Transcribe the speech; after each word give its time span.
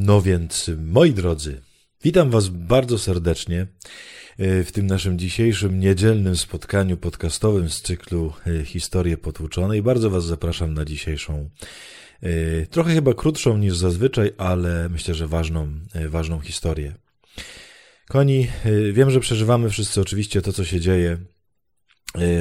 No 0.00 0.22
więc, 0.22 0.70
moi 0.78 1.12
drodzy, 1.12 1.60
witam 2.04 2.30
Was 2.30 2.48
bardzo 2.48 2.98
serdecznie 2.98 3.66
e, 4.38 4.64
w 4.64 4.72
tym 4.72 4.86
naszym 4.86 5.18
dzisiejszym 5.18 5.80
niedzielnym 5.80 6.36
spotkaniu 6.36 6.96
podcastowym 6.96 7.70
z 7.70 7.82
cyklu 7.82 8.32
e, 8.46 8.64
Historie 8.64 9.16
Potłuczone 9.16 9.78
i 9.78 9.82
bardzo 9.82 10.10
Was 10.10 10.24
zapraszam 10.24 10.74
na 10.74 10.84
dzisiejszą, 10.84 11.50
e, 12.22 12.66
trochę 12.66 12.94
chyba 12.94 13.14
krótszą 13.14 13.56
niż 13.56 13.76
zazwyczaj, 13.76 14.32
ale 14.38 14.88
myślę, 14.88 15.14
że 15.14 15.28
ważną, 15.28 15.68
ważną 16.08 16.40
historię. 16.40 16.94
Koni, 18.08 18.48
wiem, 18.92 19.10
że 19.10 19.20
przeżywamy 19.20 19.70
wszyscy 19.70 20.00
oczywiście 20.00 20.42
to, 20.42 20.52
co 20.52 20.64
się 20.64 20.80
dzieje 20.80 21.18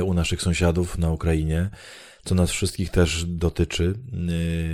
u 0.06 0.14
naszych 0.14 0.42
sąsiadów 0.42 0.98
na 0.98 1.12
Ukrainie 1.12 1.70
co 2.28 2.36
nas 2.36 2.52
wszystkich 2.52 2.90
też 2.90 3.26
dotyczy. 3.26 3.94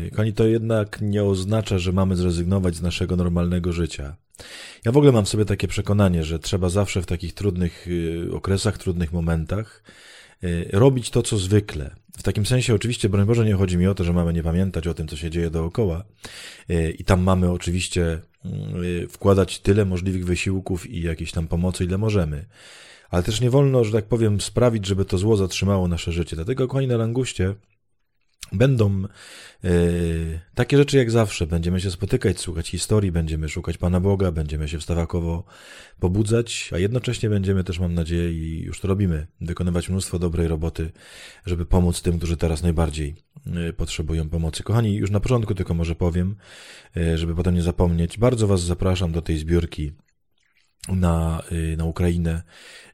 Yy, 0.03 0.11
Koni, 0.11 0.33
to 0.33 0.47
jednak 0.47 1.01
nie 1.01 1.23
oznacza, 1.23 1.79
że 1.79 1.91
mamy 1.91 2.15
zrezygnować 2.15 2.75
z 2.75 2.81
naszego 2.81 3.15
normalnego 3.15 3.73
życia. 3.73 4.15
Ja 4.85 4.91
w 4.91 4.97
ogóle 4.97 5.11
mam 5.11 5.25
sobie 5.25 5.45
takie 5.45 5.67
przekonanie, 5.67 6.23
że 6.23 6.39
trzeba 6.39 6.69
zawsze 6.69 7.01
w 7.01 7.05
takich 7.05 7.33
trudnych 7.33 7.87
yy, 7.87 8.35
okresach, 8.35 8.77
trudnych 8.77 9.13
momentach 9.13 9.83
yy, 10.41 10.67
robić 10.71 11.09
to, 11.09 11.21
co 11.21 11.37
zwykle. 11.37 11.95
W 12.17 12.23
takim 12.23 12.45
sensie 12.45 12.75
oczywiście, 12.75 13.09
broń 13.09 13.25
Boże, 13.25 13.45
nie 13.45 13.53
chodzi 13.53 13.77
mi 13.77 13.87
o 13.87 13.95
to, 13.95 14.03
że 14.03 14.13
mamy 14.13 14.33
nie 14.33 14.43
pamiętać 14.43 14.87
o 14.87 14.93
tym, 14.93 15.07
co 15.07 15.17
się 15.17 15.29
dzieje 15.29 15.49
dookoła. 15.49 16.03
I 16.99 17.03
tam 17.03 17.21
mamy 17.21 17.51
oczywiście 17.51 18.19
wkładać 19.09 19.59
tyle 19.59 19.85
możliwych 19.85 20.25
wysiłków 20.25 20.89
i 20.89 21.01
jakiejś 21.01 21.31
tam 21.31 21.47
pomocy, 21.47 21.83
ile 21.83 21.97
możemy 21.97 22.45
ale 23.13 23.23
też 23.23 23.41
nie 23.41 23.49
wolno, 23.49 23.83
że 23.83 23.91
tak 23.91 24.05
powiem, 24.05 24.41
sprawić, 24.41 24.85
żeby 24.85 25.05
to 25.05 25.17
zło 25.17 25.35
zatrzymało 25.35 25.87
nasze 25.87 26.11
życie. 26.11 26.35
Dlatego, 26.35 26.67
kochani, 26.67 26.87
na 26.87 26.97
Languście 26.97 27.55
będą 28.51 29.01
yy, 29.63 30.39
takie 30.55 30.77
rzeczy 30.77 30.97
jak 30.97 31.11
zawsze. 31.11 31.47
Będziemy 31.47 31.81
się 31.81 31.91
spotykać, 31.91 32.39
słuchać 32.39 32.69
historii, 32.69 33.11
będziemy 33.11 33.49
szukać 33.49 33.77
Pana 33.77 33.99
Boga, 33.99 34.31
będziemy 34.31 34.67
się 34.67 34.79
wstawakowo 34.79 35.43
pobudzać, 35.99 36.69
a 36.73 36.77
jednocześnie 36.77 37.29
będziemy 37.29 37.63
też, 37.63 37.79
mam 37.79 37.93
nadzieję, 37.93 38.33
i 38.33 38.63
już 38.63 38.79
to 38.79 38.87
robimy, 38.87 39.27
wykonywać 39.41 39.89
mnóstwo 39.89 40.19
dobrej 40.19 40.47
roboty, 40.47 40.91
żeby 41.45 41.65
pomóc 41.65 42.01
tym, 42.01 42.17
którzy 42.17 42.37
teraz 42.37 42.63
najbardziej 42.63 43.15
yy, 43.45 43.73
potrzebują 43.73 44.29
pomocy. 44.29 44.63
Kochani, 44.63 44.95
już 44.95 45.11
na 45.11 45.19
początku 45.19 45.55
tylko 45.55 45.73
może 45.73 45.95
powiem, 45.95 46.35
yy, 46.95 47.17
żeby 47.17 47.35
potem 47.35 47.55
nie 47.55 47.63
zapomnieć, 47.63 48.17
bardzo 48.17 48.47
Was 48.47 48.61
zapraszam 48.61 49.11
do 49.11 49.21
tej 49.21 49.37
zbiórki 49.37 49.91
na, 50.87 51.43
y, 51.51 51.77
na 51.77 51.85
Ukrainę, 51.85 52.41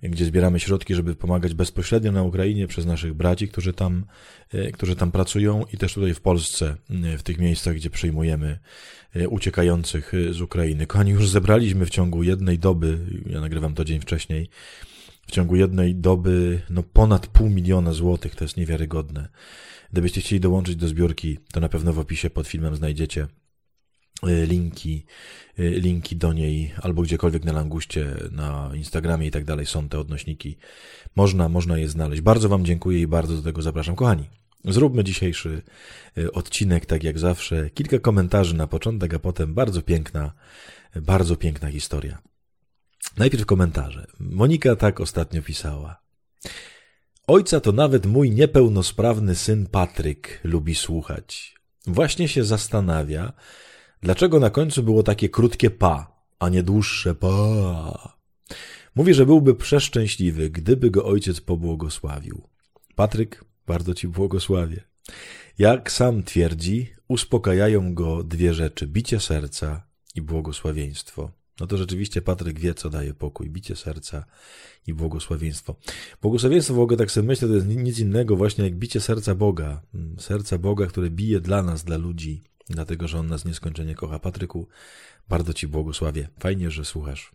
gdzie 0.03 0.25
zbieramy 0.25 0.59
środki, 0.59 0.95
żeby 0.95 1.15
pomagać 1.15 1.53
bezpośrednio 1.53 2.11
na 2.11 2.23
Ukrainie 2.23 2.67
przez 2.67 2.85
naszych 2.85 3.13
braci, 3.13 3.47
którzy 3.47 3.73
tam, 3.73 4.05
y, 4.53 4.71
którzy 4.71 4.95
tam 4.95 5.11
pracują 5.11 5.63
i 5.73 5.77
też 5.77 5.93
tutaj 5.93 6.13
w 6.13 6.21
Polsce, 6.21 6.75
y, 7.13 7.17
w 7.17 7.23
tych 7.23 7.37
miejscach, 7.37 7.75
gdzie 7.75 7.89
przyjmujemy 7.89 8.59
uciekających 9.29 10.11
z 10.31 10.41
Ukrainy. 10.41 10.87
Kochani, 10.87 11.11
już 11.11 11.29
zebraliśmy 11.29 11.85
w 11.85 11.89
ciągu 11.89 12.23
jednej 12.23 12.59
doby, 12.59 12.99
ja 13.25 13.41
nagrywam 13.41 13.73
to 13.73 13.85
dzień 13.85 13.99
wcześniej, 13.99 14.49
w 15.27 15.31
ciągu 15.31 15.55
jednej 15.55 15.95
doby 15.95 16.61
no 16.69 16.83
ponad 16.83 17.27
pół 17.27 17.49
miliona 17.49 17.93
złotych, 17.93 18.35
to 18.35 18.43
jest 18.43 18.57
niewiarygodne. 18.57 19.29
Gdybyście 19.91 20.21
chcieli 20.21 20.39
dołączyć 20.39 20.75
do 20.75 20.87
zbiórki, 20.87 21.37
to 21.51 21.59
na 21.59 21.69
pewno 21.69 21.93
w 21.93 21.99
opisie 21.99 22.29
pod 22.29 22.47
filmem 22.47 22.75
znajdziecie 22.75 23.27
linki, 24.27 25.05
y, 25.59 25.69
linki 25.69 26.15
do 26.15 26.33
niej 26.33 26.73
albo 26.81 27.01
gdziekolwiek 27.01 27.45
na 27.45 27.53
Languście, 27.53 28.15
na 28.31 28.71
Instagramie 28.73 29.27
i 29.27 29.31
tak 29.31 29.45
dalej 29.45 29.65
są 29.65 29.89
te 29.89 29.99
odnośniki. 29.99 30.57
Można, 31.15 31.49
można 31.49 31.77
je 31.77 31.89
znaleźć. 31.89 32.21
Bardzo 32.21 32.49
Wam 32.49 32.65
dziękuję 32.65 33.01
i 33.01 33.07
bardzo 33.07 33.35
do 33.35 33.41
tego 33.41 33.61
zapraszam. 33.61 33.95
Kochani, 33.95 34.29
zróbmy 34.65 35.03
dzisiejszy 35.03 35.61
y, 36.17 36.31
odcinek 36.31 36.85
tak 36.85 37.03
jak 37.03 37.19
zawsze. 37.19 37.69
Kilka 37.69 37.99
komentarzy 37.99 38.55
na 38.55 38.67
początek, 38.67 39.13
a 39.13 39.19
potem 39.19 39.53
bardzo 39.53 39.81
piękna, 39.81 40.33
bardzo 40.95 41.35
piękna 41.35 41.71
historia. 41.71 42.21
Najpierw 43.17 43.45
komentarze. 43.45 44.07
Monika 44.19 44.75
tak 44.75 45.01
ostatnio 45.01 45.41
pisała. 45.41 46.01
Ojca 47.27 47.59
to 47.59 47.71
nawet 47.71 48.05
mój 48.05 48.31
niepełnosprawny 48.31 49.35
syn 49.35 49.67
Patryk 49.67 50.39
lubi 50.43 50.75
słuchać. 50.75 51.55
Właśnie 51.87 52.27
się 52.27 52.43
zastanawia, 52.43 53.33
Dlaczego 54.02 54.39
na 54.39 54.49
końcu 54.49 54.83
było 54.83 55.04
takie 55.04 55.30
krótkie 55.30 55.70
pa, 55.70 56.21
a 56.39 56.49
nie 56.49 56.64
dłuższe 56.64 57.15
pa? 57.15 58.15
Mówi, 58.95 59.14
że 59.14 59.26
byłby 59.26 59.55
przeszczęśliwy, 59.55 60.49
gdyby 60.49 60.92
go 60.92 61.05
ojciec 61.05 61.42
pobłogosławił. 61.42 62.42
Patryk, 62.95 63.45
bardzo 63.67 63.93
ci 63.93 64.08
błogosławię. 64.08 64.83
Jak 65.58 65.92
sam 65.92 66.23
twierdzi, 66.23 66.93
uspokajają 67.08 67.93
go 67.93 68.23
dwie 68.23 68.54
rzeczy: 68.54 68.88
bicie 68.88 69.20
serca 69.20 69.88
i 70.15 70.21
błogosławieństwo. 70.21 71.32
No 71.59 71.67
to 71.67 71.77
rzeczywiście 71.77 72.21
Patryk 72.21 72.59
wie, 72.59 72.73
co 72.73 72.89
daje 72.89 73.14
pokój, 73.14 73.49
bicie 73.49 73.76
serca 73.76 74.26
i 74.88 74.93
błogosławieństwo. 74.93 75.76
Błogosławieństwo 76.21 76.73
w 76.73 76.80
ogóle, 76.80 76.98
tak 76.98 77.11
sobie 77.11 77.27
myślę, 77.27 77.48
to 77.48 77.54
jest 77.54 77.67
nic 77.67 77.99
innego 77.99 78.36
właśnie 78.36 78.64
jak 78.64 78.76
bicie 78.76 78.99
serca 78.99 79.36
Boga. 79.36 79.82
Serca 80.17 80.58
Boga, 80.58 80.88
które 80.88 81.09
bije 81.09 81.39
dla 81.39 81.64
nas, 81.64 81.83
dla 81.83 81.98
ludzi, 81.98 82.43
dlatego 82.69 83.07
że 83.07 83.19
on 83.19 83.27
nas 83.27 83.45
nieskończenie 83.45 83.95
kocha. 83.95 84.19
Patryku, 84.19 84.67
bardzo 85.30 85.53
Ci 85.53 85.67
błogosławię. 85.67 86.27
Fajnie, 86.39 86.71
że 86.71 86.85
słuchasz 86.85 87.31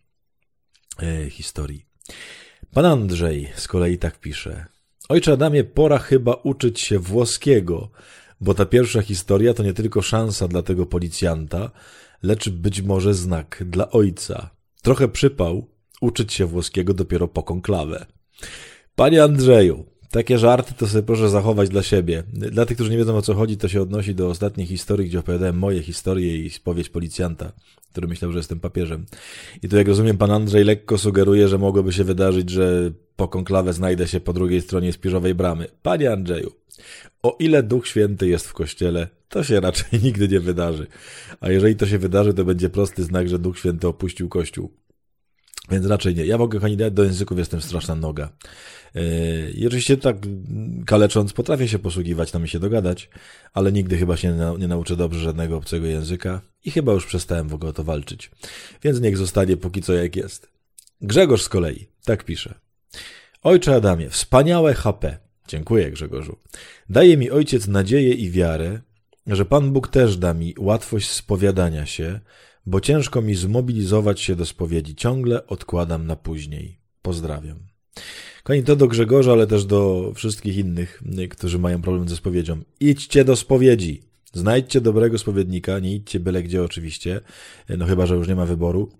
e, 1.03 1.31
historii. 1.31 1.87
Pan 2.73 2.85
Andrzej 2.85 3.53
z 3.57 3.69
kolei 3.69 3.99
tak 3.99 4.21
pisze. 4.21 4.67
Ojcze 5.09 5.33
Adamie, 5.33 5.65
pora 5.65 5.99
chyba 5.99 6.35
uczyć 6.35 6.81
się 6.81 6.99
włoskiego, 6.99 7.91
bo 8.41 8.55
ta 8.55 8.67
pierwsza 8.67 9.03
historia 9.03 9.55
to 9.55 9.63
nie 9.63 9.73
tylko 9.73 10.03
szansa 10.03 10.49
dla 10.49 10.63
tego 10.63 10.87
policjanta, 10.87 11.71
lecz 12.23 12.49
być 12.49 12.83
może 12.83 13.15
znak 13.15 13.63
dla 13.67 13.91
ojca. 13.91 14.51
Trochę 14.83 15.09
przypał 15.09 15.71
uczyć 16.01 16.33
się 16.33 16.47
włoskiego 16.47 16.95
dopiero 16.95 17.29
po 17.29 17.43
konklawę. 17.43 18.07
Panie 18.95 19.23
Andrzeju, 19.23 19.87
takie 20.15 20.39
żarty 20.39 20.75
to 20.75 20.87
sobie 20.87 21.03
proszę 21.03 21.29
zachować 21.29 21.69
dla 21.69 21.83
siebie. 21.83 22.23
Dla 22.33 22.67
tych, 22.67 22.77
którzy 22.77 22.91
nie 22.91 22.97
wiedzą 22.97 23.17
o 23.17 23.23
co 23.23 23.35
chodzi, 23.35 23.57
to 23.57 23.69
się 23.69 23.83
odnosi 23.83 24.15
do 24.15 24.29
ostatniej 24.29 24.67
historii, 24.67 25.09
gdzie 25.09 25.19
opowiadałem 25.19 25.59
moje 25.59 25.83
historie 25.83 26.37
i 26.37 26.51
spowiedź 26.51 26.89
policjanta, 26.89 27.53
który 27.91 28.09
myślał, 28.09 28.33
że 28.33 28.39
jestem 28.39 28.61
papieżem. 28.61 29.07
I 29.63 29.69
tu, 29.69 29.77
jak 29.77 29.89
rozumiem, 29.89 30.19
pan 30.19 30.31
Andrzej 30.31 30.65
lekko 30.65 30.99
sugeruje, 30.99 31.49
że 31.49 31.59
mogłoby 31.59 31.93
się 31.93 32.05
wydarzyć, 32.05 32.51
że 32.51 32.91
po 33.17 33.29
konklawę 33.29 33.73
znajdę 33.73 34.09
się 34.09 34.21
po 34.21 34.33
drugiej 34.33 34.61
stronie 34.61 34.93
Spiżowej 34.93 35.35
Bramy. 35.35 35.67
Panie 35.83 36.13
Andrzeju, 36.13 36.53
o 37.23 37.37
ile 37.39 37.63
Duch 37.63 37.87
Święty 37.87 38.29
jest 38.29 38.47
w 38.47 38.53
kościele, 38.53 39.09
to 39.29 39.45
się 39.45 39.61
raczej 39.61 40.01
nigdy 40.05 40.29
nie 40.29 40.41
wydarzy. 40.41 40.87
A 41.41 41.51
jeżeli 41.51 41.77
to 41.77 41.87
się 41.87 41.99
wydarzy, 41.99 42.35
to 42.35 42.45
będzie 42.45 42.71
prosty 42.71 43.05
znak, 43.05 43.29
że 43.29 43.39
Duch 43.39 43.59
Święty 43.59 43.89
opuścił 43.89 44.29
kościół. 44.29 44.84
Więc 45.71 45.87
raczej 45.87 46.15
nie. 46.15 46.27
Ja 46.27 46.35
ogóle, 46.39 46.61
kochani, 46.61 46.77
do 46.91 47.05
języków 47.05 47.39
jestem 47.39 47.61
straszna 47.61 47.95
noga. 47.95 48.33
Yy, 48.95 49.03
I 49.55 49.67
oczywiście 49.67 49.97
tak 49.97 50.17
kalecząc 50.87 51.33
potrafię 51.33 51.69
się 51.69 51.79
posługiwać, 51.79 52.31
tam 52.31 52.47
się 52.47 52.59
dogadać, 52.61 53.11
ale 53.53 53.73
nigdy 53.73 53.99
chyba 53.99 54.17
się 54.17 54.33
nie, 54.33 54.59
nie 54.59 54.69
nauczę 54.69 54.97
dobrze 54.97 55.21
żadnego 55.21 55.57
obcego 55.57 55.87
języka 55.87 56.41
i 56.65 56.71
chyba 56.71 56.93
już 56.93 57.07
przestałem 57.07 57.49
w 57.49 57.55
ogóle 57.55 57.71
o 57.71 57.73
to 57.73 57.85
walczyć. 57.85 58.31
Więc 58.83 59.01
niech 59.01 59.17
zostanie 59.17 59.57
póki 59.57 59.83
co 59.83 59.93
jak 59.93 60.17
jest. 60.17 60.49
Grzegorz 61.01 61.43
z 61.43 61.49
kolei, 61.49 61.87
tak 62.05 62.25
pisze. 62.25 62.55
Ojcze 63.43 63.75
Adamie, 63.75 64.11
wspaniałe 64.11 64.75
HP. 64.75 65.19
Dziękuję 65.49 65.91
Grzegorzu. 65.91 66.37
Daje 66.89 67.17
mi 67.17 67.31
ojciec 67.31 67.67
nadzieję 67.67 68.15
i 68.15 68.31
wiarę, 68.31 68.81
że 69.27 69.45
Pan 69.45 69.73
Bóg 69.73 69.89
też 69.89 70.17
da 70.17 70.35
mi 70.35 70.55
łatwość 70.59 71.11
spowiadania 71.11 71.87
się, 71.87 72.21
bo 72.67 72.81
ciężko 72.81 73.23
mi 73.23 73.35
zmobilizować 73.35 74.21
się 74.21 74.37
do 74.37 74.47
spowiedzi. 74.47 74.95
Ciągle 74.95 75.47
odkładam 75.47 76.07
na 76.07 76.17
później. 76.17 76.79
Pozdrawiam. 77.03 77.59
Kochani, 78.43 78.63
to 78.63 78.77
do 78.77 78.89
Grzegorza, 78.89 79.33
ale 79.33 79.47
też 79.47 79.65
do 79.65 80.13
wszystkich 80.15 80.57
innych, 80.57 81.03
którzy 81.31 81.59
mają 81.59 81.83
problem 81.83 82.09
ze 82.09 82.17
spowiedzią. 82.17 82.61
Idźcie 82.81 83.25
do 83.25 83.37
spowiedzi. 83.37 84.03
Znajdźcie 84.33 84.81
dobrego 84.81 85.19
spowiednika, 85.19 85.79
nie 85.79 85.95
idźcie 85.95 86.21
byle 86.21 86.43
gdzie 86.43 86.63
oczywiście, 86.63 87.21
no 87.69 87.87
chyba, 87.87 88.07
że 88.07 88.15
już 88.15 88.29
nie 88.29 88.35
ma 88.35 88.47
wyboru. 88.47 88.93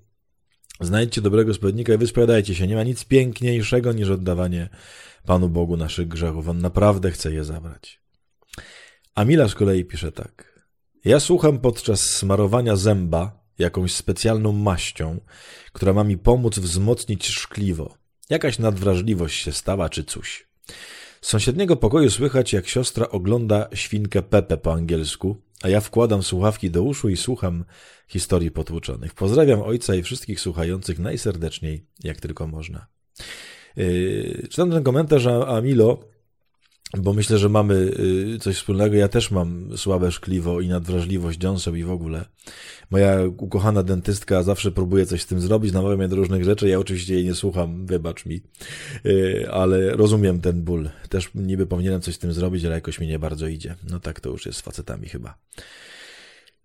Znajdźcie 0.81 1.21
dobrego 1.21 1.55
spowiednika 1.55 1.95
i 1.95 1.99
wyspowiadajcie 1.99 2.55
się. 2.55 2.67
Nie 2.67 2.75
ma 2.75 2.83
nic 2.83 3.05
piękniejszego 3.05 3.93
niż 3.93 4.11
oddawanie 4.11 4.69
Panu 5.27 5.49
Bogu 5.49 5.77
naszych 5.77 6.09
grzechów. 6.09 6.49
On 6.49 6.59
naprawdę 6.59 7.11
chce 7.11 7.33
je 7.33 7.45
zabrać. 7.45 8.01
A 9.15 9.25
Mila 9.25 9.49
z 9.49 9.55
kolei 9.55 9.85
pisze 9.85 10.13
tak. 10.13 10.65
Ja 11.05 11.21
słucham 11.21 11.59
podczas 11.59 12.01
smarowania 12.01 12.77
zęba 12.77 13.44
jakąś 13.59 13.95
specjalną 13.95 14.53
maścią, 14.53 15.21
która 15.73 15.93
ma 15.93 16.05
mi 16.05 16.19
pomóc 16.19 16.59
wzmocnić 16.59 17.27
szkliwo. 17.27 17.95
Jakaś 18.31 18.59
nadwrażliwość 18.59 19.43
się 19.43 19.53
stała, 19.53 19.89
czy 19.89 20.05
coś. 20.05 20.47
Z 21.21 21.29
sąsiedniego 21.29 21.77
pokoju 21.77 22.11
słychać, 22.11 22.53
jak 22.53 22.69
siostra 22.69 23.09
ogląda 23.09 23.69
świnkę 23.75 24.23
Pepe 24.23 24.57
po 24.57 24.73
angielsku, 24.73 25.37
a 25.63 25.69
ja 25.69 25.81
wkładam 25.81 26.23
słuchawki 26.23 26.71
do 26.71 26.83
uszu 26.83 27.09
i 27.09 27.17
słucham 27.17 27.65
historii 28.09 28.51
potłuczonych. 28.51 29.15
Pozdrawiam 29.15 29.63
ojca 29.63 29.95
i 29.95 30.03
wszystkich 30.03 30.41
słuchających 30.41 30.99
najserdeczniej, 30.99 31.87
jak 32.05 32.21
tylko 32.21 32.47
można. 32.47 32.87
Yy, 33.77 34.49
czytam 34.51 34.71
ten 34.71 34.83
komentarz, 34.83 35.27
a 35.27 35.61
Milo 35.61 36.14
bo 36.99 37.13
myślę, 37.13 37.39
że 37.39 37.49
mamy 37.49 37.75
y, 38.35 38.39
coś 38.41 38.57
wspólnego. 38.57 38.97
Ja 38.97 39.09
też 39.09 39.31
mam 39.31 39.77
słabe 39.77 40.13
szkliwo 40.13 40.61
i 40.61 40.69
nadwrażliwość 40.69 41.39
dziąseł 41.39 41.75
i 41.75 41.85
w 41.85 41.91
ogóle. 41.91 42.25
Moja 42.91 43.19
ukochana 43.39 43.83
dentystka 43.83 44.43
zawsze 44.43 44.73
próbuje 44.73 45.07
coś 45.07 45.23
z 45.23 45.27
tym 45.27 45.41
zrobić, 45.41 45.73
namawia 45.73 45.97
mnie 45.97 46.09
do 46.09 46.17
różnych 46.17 46.45
rzeczy. 46.45 46.69
Ja 46.69 46.79
oczywiście 46.79 47.15
jej 47.15 47.25
nie 47.25 47.35
słucham, 47.35 47.87
wybacz 47.87 48.27
mi, 48.27 48.41
y, 49.07 49.47
ale 49.51 49.91
rozumiem 49.91 50.41
ten 50.41 50.63
ból. 50.63 50.91
Też 51.09 51.31
niby 51.35 51.67
powinienem 51.67 52.01
coś 52.01 52.15
z 52.15 52.19
tym 52.19 52.33
zrobić, 52.33 52.65
ale 52.65 52.75
jakoś 52.75 53.01
mi 53.01 53.07
nie 53.07 53.19
bardzo 53.19 53.47
idzie. 53.47 53.75
No 53.91 54.01
tak 54.01 54.21
to 54.21 54.31
już 54.31 54.47
jest 54.47 54.59
z 54.59 54.63
facetami 54.63 55.09
chyba. 55.09 55.39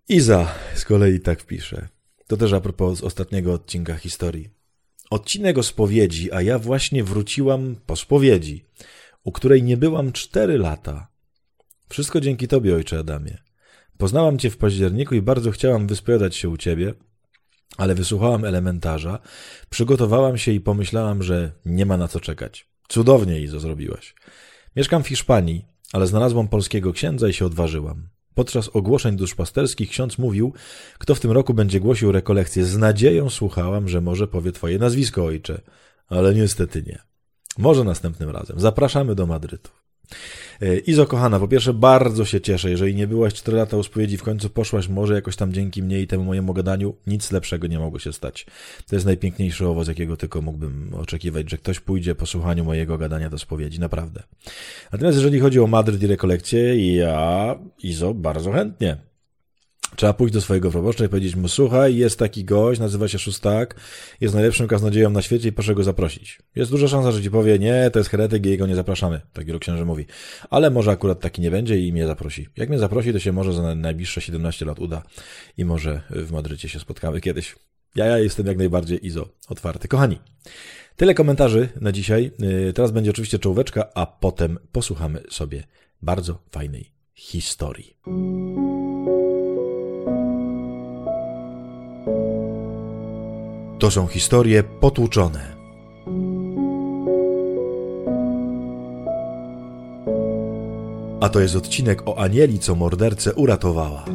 Iza 0.09 0.55
z 0.75 0.85
kolei 0.85 1.19
tak 1.19 1.45
pisze. 1.45 1.87
To 2.27 2.37
też 2.37 2.53
a 2.53 2.61
propos 2.61 3.03
ostatniego 3.03 3.53
odcinka 3.53 3.95
historii. 3.95 4.49
Odcinek 5.09 5.57
o 5.57 5.63
spowiedzi, 5.63 6.31
a 6.31 6.41
ja 6.41 6.59
właśnie 6.59 7.03
wróciłam 7.03 7.75
po 7.85 7.95
spowiedzi 7.95 8.65
u 9.29 9.31
której 9.31 9.63
nie 9.63 9.77
byłam 9.77 10.11
cztery 10.11 10.57
lata. 10.57 11.07
Wszystko 11.89 12.21
dzięki 12.21 12.47
tobie, 12.47 12.75
ojcze 12.75 12.99
Adamie. 12.99 13.37
Poznałam 13.97 14.37
cię 14.37 14.49
w 14.49 14.57
październiku 14.57 15.15
i 15.15 15.21
bardzo 15.21 15.51
chciałam 15.51 15.87
wyspowiadać 15.87 16.35
się 16.35 16.49
u 16.49 16.57
ciebie, 16.57 16.93
ale 17.77 17.95
wysłuchałam 17.95 18.45
elementarza, 18.45 19.19
przygotowałam 19.69 20.37
się 20.37 20.51
i 20.51 20.59
pomyślałam, 20.59 21.23
że 21.23 21.51
nie 21.65 21.85
ma 21.85 21.97
na 21.97 22.07
co 22.07 22.19
czekać. 22.19 22.69
Cudownie, 22.87 23.41
Izo, 23.41 23.59
zrobiłaś. 23.59 24.15
Mieszkam 24.75 25.03
w 25.03 25.07
Hiszpanii, 25.07 25.65
ale 25.93 26.07
znalazłam 26.07 26.47
polskiego 26.47 26.93
księdza 26.93 27.27
i 27.27 27.33
się 27.33 27.45
odważyłam. 27.45 28.09
Podczas 28.33 28.69
ogłoszeń 28.69 29.15
duszpasterskich 29.15 29.89
ksiądz 29.89 30.17
mówił, 30.17 30.53
kto 30.97 31.15
w 31.15 31.19
tym 31.19 31.31
roku 31.31 31.53
będzie 31.53 31.79
głosił 31.79 32.11
rekolekcję. 32.11 32.65
Z 32.65 32.77
nadzieją 32.77 33.29
słuchałam, 33.29 33.89
że 33.89 34.01
może 34.01 34.27
powie 34.27 34.51
twoje 34.51 34.79
nazwisko, 34.79 35.25
ojcze, 35.25 35.61
ale 36.07 36.35
niestety 36.35 36.83
nie. 36.87 37.08
Może 37.57 37.83
następnym 37.83 38.29
razem. 38.29 38.59
Zapraszamy 38.59 39.15
do 39.15 39.27
Madrytu. 39.27 39.69
E, 40.61 40.77
Izo, 40.77 41.05
kochana, 41.05 41.39
po 41.39 41.47
pierwsze 41.47 41.73
bardzo 41.73 42.25
się 42.25 42.41
cieszę, 42.41 42.69
jeżeli 42.69 42.95
nie 42.95 43.07
byłaś 43.07 43.33
4 43.33 43.57
lata 43.57 43.77
u 43.77 43.83
spowiedzi, 43.83 44.17
w 44.17 44.23
końcu 44.23 44.49
poszłaś, 44.49 44.87
może 44.87 45.13
jakoś 45.13 45.35
tam 45.35 45.53
dzięki 45.53 45.83
mnie 45.83 46.01
i 46.01 46.07
temu 46.07 46.23
mojemu 46.23 46.53
gadaniu, 46.53 46.95
nic 47.07 47.31
lepszego 47.31 47.67
nie 47.67 47.79
mogło 47.79 47.99
się 47.99 48.13
stać. 48.13 48.45
To 48.87 48.95
jest 48.95 49.05
najpiękniejszy 49.05 49.67
owoc, 49.67 49.87
jakiego 49.87 50.17
tylko 50.17 50.41
mógłbym 50.41 50.91
oczekiwać, 50.93 51.49
że 51.49 51.57
ktoś 51.57 51.79
pójdzie 51.79 52.15
po 52.15 52.25
słuchaniu 52.25 52.65
mojego 52.65 52.97
gadania 52.97 53.29
do 53.29 53.37
spowiedzi, 53.37 53.79
naprawdę. 53.79 54.23
Natomiast 54.91 55.17
jeżeli 55.17 55.39
chodzi 55.39 55.59
o 55.59 55.67
Madryt 55.67 56.03
i 56.03 56.07
rekolekcję, 56.07 56.95
ja, 56.95 57.55
Izo, 57.83 58.13
bardzo 58.13 58.51
chętnie. 58.51 59.08
Trzeba 59.95 60.13
pójść 60.13 60.33
do 60.33 60.41
swojego 60.41 60.71
proboszcza 60.71 61.05
i 61.05 61.09
powiedzieć 61.09 61.35
mu, 61.35 61.47
słuchaj, 61.47 61.95
jest 61.95 62.19
taki 62.19 62.45
gość, 62.45 62.79
nazywa 62.79 63.07
się 63.07 63.19
Szóstak, 63.19 63.75
jest 64.21 64.33
najlepszym 64.33 64.67
kaznodzieją 64.67 65.09
na 65.09 65.21
świecie 65.21 65.49
i 65.49 65.51
proszę 65.51 65.75
go 65.75 65.83
zaprosić. 65.83 66.39
Jest 66.55 66.71
duża 66.71 66.87
szansa, 66.87 67.11
że 67.11 67.23
ci 67.23 67.31
powie, 67.31 67.59
nie, 67.59 67.89
to 67.93 67.99
jest 67.99 68.09
heretyk 68.09 68.45
i 68.45 68.49
jego 68.49 68.67
nie 68.67 68.75
zapraszamy. 68.75 69.21
Tak 69.33 69.45
wielu 69.45 69.59
księży 69.59 69.85
mówi. 69.85 70.05
Ale 70.49 70.69
może 70.69 70.91
akurat 70.91 71.19
taki 71.19 71.41
nie 71.41 71.51
będzie 71.51 71.79
i 71.79 71.93
mnie 71.93 72.07
zaprosi. 72.07 72.47
Jak 72.57 72.69
mnie 72.69 72.79
zaprosi, 72.79 73.13
to 73.13 73.19
się 73.19 73.31
może 73.31 73.53
za 73.53 73.75
najbliższe 73.75 74.21
17 74.21 74.65
lat 74.65 74.79
uda 74.79 75.03
i 75.57 75.65
może 75.65 76.01
w 76.09 76.31
Madrycie 76.31 76.69
się 76.69 76.79
spotkamy 76.79 77.21
kiedyś. 77.21 77.55
Ja, 77.95 78.05
ja 78.05 78.17
jestem 78.17 78.47
jak 78.47 78.57
najbardziej 78.57 79.07
izo 79.07 79.29
otwarty. 79.49 79.87
Kochani, 79.87 80.19
tyle 80.95 81.13
komentarzy 81.13 81.69
na 81.81 81.91
dzisiaj. 81.91 82.31
Y, 82.69 82.73
teraz 82.73 82.91
będzie 82.91 83.11
oczywiście 83.11 83.39
czołóweczka, 83.39 83.89
a 83.95 84.05
potem 84.05 84.59
posłuchamy 84.71 85.23
sobie 85.29 85.63
bardzo 86.01 86.41
fajnej 86.51 86.91
historii. 87.13 87.95
To 93.79 93.91
są 93.91 94.07
historie 94.07 94.63
potłuczone. 94.63 95.55
A 101.21 101.29
to 101.29 101.39
jest 101.39 101.55
odcinek 101.55 102.07
o 102.07 102.17
anieli, 102.17 102.59
co 102.59 102.75
mordercę 102.75 103.33
uratowała. 103.33 104.05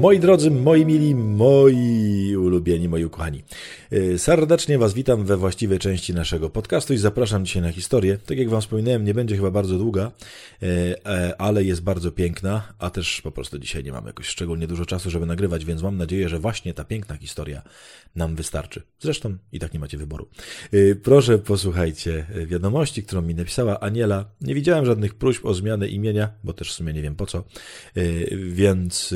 Moi 0.00 0.18
drodzy, 0.20 0.50
moi 0.50 0.86
mili, 0.86 1.14
moi 1.14 2.36
ulubieni, 2.36 2.88
moi 2.88 3.04
ukochani. 3.04 3.42
Y, 3.92 4.18
serdecznie 4.18 4.78
Was 4.78 4.94
witam 4.94 5.24
we 5.24 5.36
właściwej 5.36 5.78
części 5.78 6.14
naszego 6.14 6.50
podcastu 6.50 6.94
i 6.94 6.98
zapraszam 6.98 7.44
dzisiaj 7.46 7.62
na 7.62 7.72
historię. 7.72 8.18
Tak 8.26 8.38
jak 8.38 8.48
Wam 8.48 8.60
wspominałem, 8.60 9.04
nie 9.04 9.14
będzie 9.14 9.36
chyba 9.36 9.50
bardzo 9.50 9.78
długa, 9.78 10.12
y, 10.62 10.66
e, 11.06 11.40
ale 11.40 11.64
jest 11.64 11.82
bardzo 11.82 12.12
piękna, 12.12 12.72
a 12.78 12.90
też 12.90 13.20
po 13.20 13.32
prostu 13.32 13.58
dzisiaj 13.58 13.84
nie 13.84 13.92
mamy 13.92 14.06
jakoś 14.06 14.26
szczególnie 14.26 14.66
dużo 14.66 14.86
czasu, 14.86 15.10
żeby 15.10 15.26
nagrywać, 15.26 15.64
więc 15.64 15.82
mam 15.82 15.96
nadzieję, 15.96 16.28
że 16.28 16.38
właśnie 16.38 16.74
ta 16.74 16.84
piękna 16.84 17.16
historia 17.16 17.62
nam 18.16 18.36
wystarczy. 18.36 18.82
Zresztą 18.98 19.36
i 19.52 19.58
tak 19.58 19.74
nie 19.74 19.80
macie 19.80 19.98
wyboru. 19.98 20.28
Y, 20.74 21.00
proszę 21.02 21.38
posłuchajcie 21.38 22.26
wiadomości, 22.46 23.02
którą 23.02 23.22
mi 23.22 23.34
napisała 23.34 23.80
Aniela. 23.80 24.24
Nie 24.40 24.54
widziałem 24.54 24.86
żadnych 24.86 25.14
próśb 25.14 25.44
o 25.44 25.54
zmianę 25.54 25.88
imienia, 25.88 26.28
bo 26.44 26.52
też 26.52 26.70
w 26.70 26.74
sumie 26.74 26.92
nie 26.92 27.02
wiem 27.02 27.16
po 27.16 27.26
co, 27.26 27.44
więc 28.46 29.14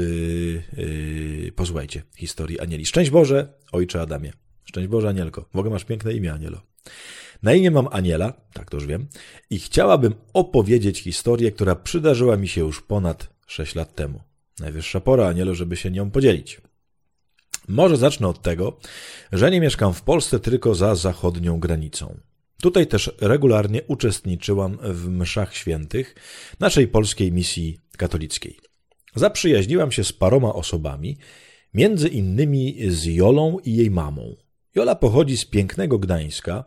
posłuchajcie 1.56 2.02
historii 2.16 2.60
Anieli. 2.60 2.86
Szczęść 2.86 3.10
Boże, 3.10 3.52
ojcze 3.72 4.00
Adamie. 4.00 4.49
Szczęść 4.64 4.88
Boże, 4.88 5.08
Anielko. 5.08 5.48
W 5.54 5.56
ogóle 5.56 5.70
masz 5.70 5.84
piękne 5.84 6.12
imię, 6.12 6.32
Anielo. 6.32 6.60
Na 7.42 7.54
imię 7.54 7.70
mam 7.70 7.88
Aniela, 7.90 8.32
tak 8.52 8.70
to 8.70 8.76
już 8.76 8.86
wiem, 8.86 9.06
i 9.50 9.58
chciałabym 9.58 10.14
opowiedzieć 10.32 11.00
historię, 11.00 11.52
która 11.52 11.74
przydarzyła 11.76 12.36
mi 12.36 12.48
się 12.48 12.60
już 12.60 12.82
ponad 12.82 13.28
6 13.46 13.74
lat 13.74 13.94
temu. 13.94 14.20
Najwyższa 14.60 15.00
pora, 15.00 15.28
Anielo, 15.28 15.54
żeby 15.54 15.76
się 15.76 15.90
nią 15.90 16.10
podzielić. 16.10 16.60
Może 17.68 17.96
zacznę 17.96 18.28
od 18.28 18.42
tego, 18.42 18.78
że 19.32 19.50
nie 19.50 19.60
mieszkam 19.60 19.94
w 19.94 20.02
Polsce, 20.02 20.40
tylko 20.40 20.74
za 20.74 20.94
zachodnią 20.94 21.60
granicą. 21.60 22.20
Tutaj 22.62 22.86
też 22.86 23.12
regularnie 23.20 23.82
uczestniczyłam 23.82 24.78
w 24.82 25.08
mszach 25.08 25.54
świętych 25.54 26.14
naszej 26.60 26.88
polskiej 26.88 27.32
misji 27.32 27.78
katolickiej. 27.96 28.58
Zaprzyjaźniłam 29.14 29.92
się 29.92 30.04
z 30.04 30.12
paroma 30.12 30.54
osobami, 30.54 31.18
między 31.74 32.08
innymi 32.08 32.76
z 32.88 33.04
Jolą 33.04 33.58
i 33.64 33.74
jej 33.76 33.90
mamą. 33.90 34.36
Jola 34.74 34.94
pochodzi 34.94 35.36
z 35.36 35.44
pięknego 35.44 35.98
Gdańska, 35.98 36.64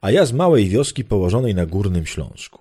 a 0.00 0.10
ja 0.10 0.26
z 0.26 0.32
małej 0.32 0.68
wioski 0.68 1.04
położonej 1.04 1.54
na 1.54 1.66
Górnym 1.66 2.06
Śląsku. 2.06 2.58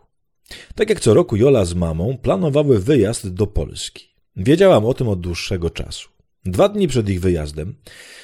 Tak 0.76 0.90
jak 0.90 1.00
co 1.00 1.14
roku 1.14 1.36
Jola 1.36 1.66
z 1.66 1.74
mamą 1.74 2.18
planowały 2.18 2.80
wyjazd 2.80 3.34
do 3.34 3.48
Polski. 3.48 4.08
Wiedziałam 4.36 4.86
o 4.86 4.94
tym 4.94 5.08
od 5.08 5.20
dłuższego 5.20 5.70
czasu. 5.70 6.10
Dwa 6.46 6.70
dni 6.70 6.88
przed 6.88 7.10
ich 7.10 7.22
wyjazdem 7.22 7.76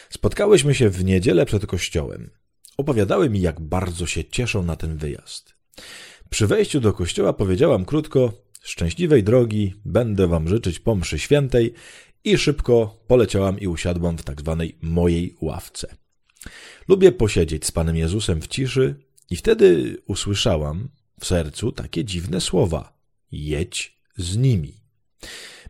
spotkałyśmy 0.09 0.75
się 0.75 0.89
w 0.89 1.03
niedzielę 1.03 1.45
przed 1.45 1.65
kościołem. 1.65 2.29
Opowiadały 2.77 3.29
mi, 3.29 3.41
jak 3.41 3.61
bardzo 3.61 4.05
się 4.05 4.25
cieszą 4.25 4.63
na 4.63 4.75
ten 4.75 4.97
wyjazd. 4.97 5.53
Przy 6.29 6.47
wejściu 6.47 6.79
do 6.79 6.93
kościoła 6.93 7.33
powiedziałam 7.33 7.85
krótko: 7.85 8.33
Szczęśliwej 8.61 9.23
drogi, 9.23 9.73
będę 9.85 10.27
wam 10.27 10.47
życzyć 10.47 10.79
po 10.79 10.95
mszy 10.95 11.19
świętej 11.19 11.73
i 12.23 12.37
szybko 12.37 13.03
poleciałam 13.07 13.59
i 13.59 13.67
usiadłam 13.67 14.17
w 14.17 14.23
tak 14.23 14.41
zwanej 14.41 14.77
mojej 14.81 15.35
ławce. 15.41 16.02
Lubię 16.87 17.11
posiedzieć 17.11 17.65
z 17.65 17.71
Panem 17.71 17.95
Jezusem 17.95 18.41
w 18.41 18.47
ciszy 18.47 18.95
i 19.29 19.35
wtedy 19.35 19.97
usłyszałam 20.07 20.89
w 21.19 21.25
sercu 21.25 21.71
takie 21.71 22.05
dziwne 22.05 22.41
słowa. 22.41 22.93
Jedź 23.31 23.97
z 24.17 24.37
nimi. 24.37 24.73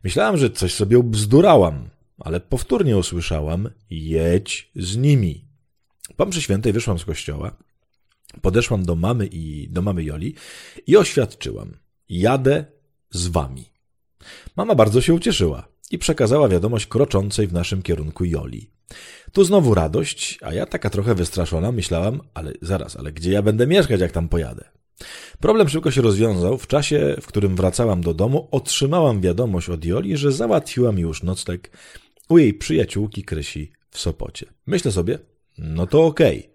Myślałam, 0.03 0.38
że 0.38 0.50
coś 0.50 0.74
sobie 0.74 1.00
ubzdurałam, 1.00 1.89
ale 2.20 2.39
powtórnie 2.39 2.98
usłyszałam 2.98 3.70
jedź 3.89 4.72
z 4.75 4.98
nimi. 4.98 5.46
Po 6.15 6.25
mszy 6.25 6.42
świętej 6.42 6.74
wyszłam 6.74 7.00
z 7.00 7.06
kościoła, 7.06 7.58
podeszłam 8.42 8.86
do 8.86 8.96
mamy 8.96 9.27
i 9.32 9.68
do 9.70 9.82
mamy 9.82 10.03
Joli 10.03 10.36
i 10.88 10.98
oświadczyłam. 10.98 11.77
Jadę 12.10 12.65
z 13.12 13.27
wami. 13.27 13.65
Mama 14.56 14.75
bardzo 14.75 15.01
się 15.01 15.13
ucieszyła 15.13 15.73
i 15.94 15.98
przekazała 15.98 16.50
wiadomość 16.50 16.88
kroczącej 16.88 17.48
w 17.48 17.54
naszym 17.54 17.82
kierunku 17.82 18.26
Joli. 18.26 18.70
Tu 19.32 19.44
znowu 19.44 19.74
radość, 19.74 20.40
a 20.42 20.54
ja 20.54 20.66
taka 20.66 20.90
trochę 20.90 21.16
wystraszona 21.16 21.72
myślałam, 21.72 22.22
ale 22.34 22.54
zaraz, 22.62 22.96
ale 22.96 23.12
gdzie 23.12 23.32
ja 23.32 23.42
będę 23.42 23.68
mieszkać, 23.68 24.02
jak 24.02 24.12
tam 24.12 24.30
pojadę? 24.30 24.64
Problem 25.40 25.70
szybko 25.70 25.92
się 25.92 26.02
rozwiązał. 26.02 26.58
W 26.58 26.68
czasie, 26.68 27.16
w 27.22 27.28
którym 27.28 27.56
wracałam 27.56 28.02
do 28.02 28.14
domu, 28.14 28.48
otrzymałam 28.52 29.22
wiadomość 29.22 29.70
od 29.70 29.86
Joli, 29.86 30.18
że 30.18 30.32
załatwiła 30.32 30.92
mi 30.92 31.02
już 31.02 31.24
nocleg 31.24 31.78
u 32.30 32.38
jej 32.38 32.54
przyjaciółki 32.54 33.24
Krysi 33.24 33.72
w 33.90 34.00
Sopocie. 34.00 34.46
Myślę 34.66 34.92
sobie, 34.92 35.20
no 35.58 35.88
to 35.88 36.06
okej, 36.06 36.40
okay. 36.40 36.54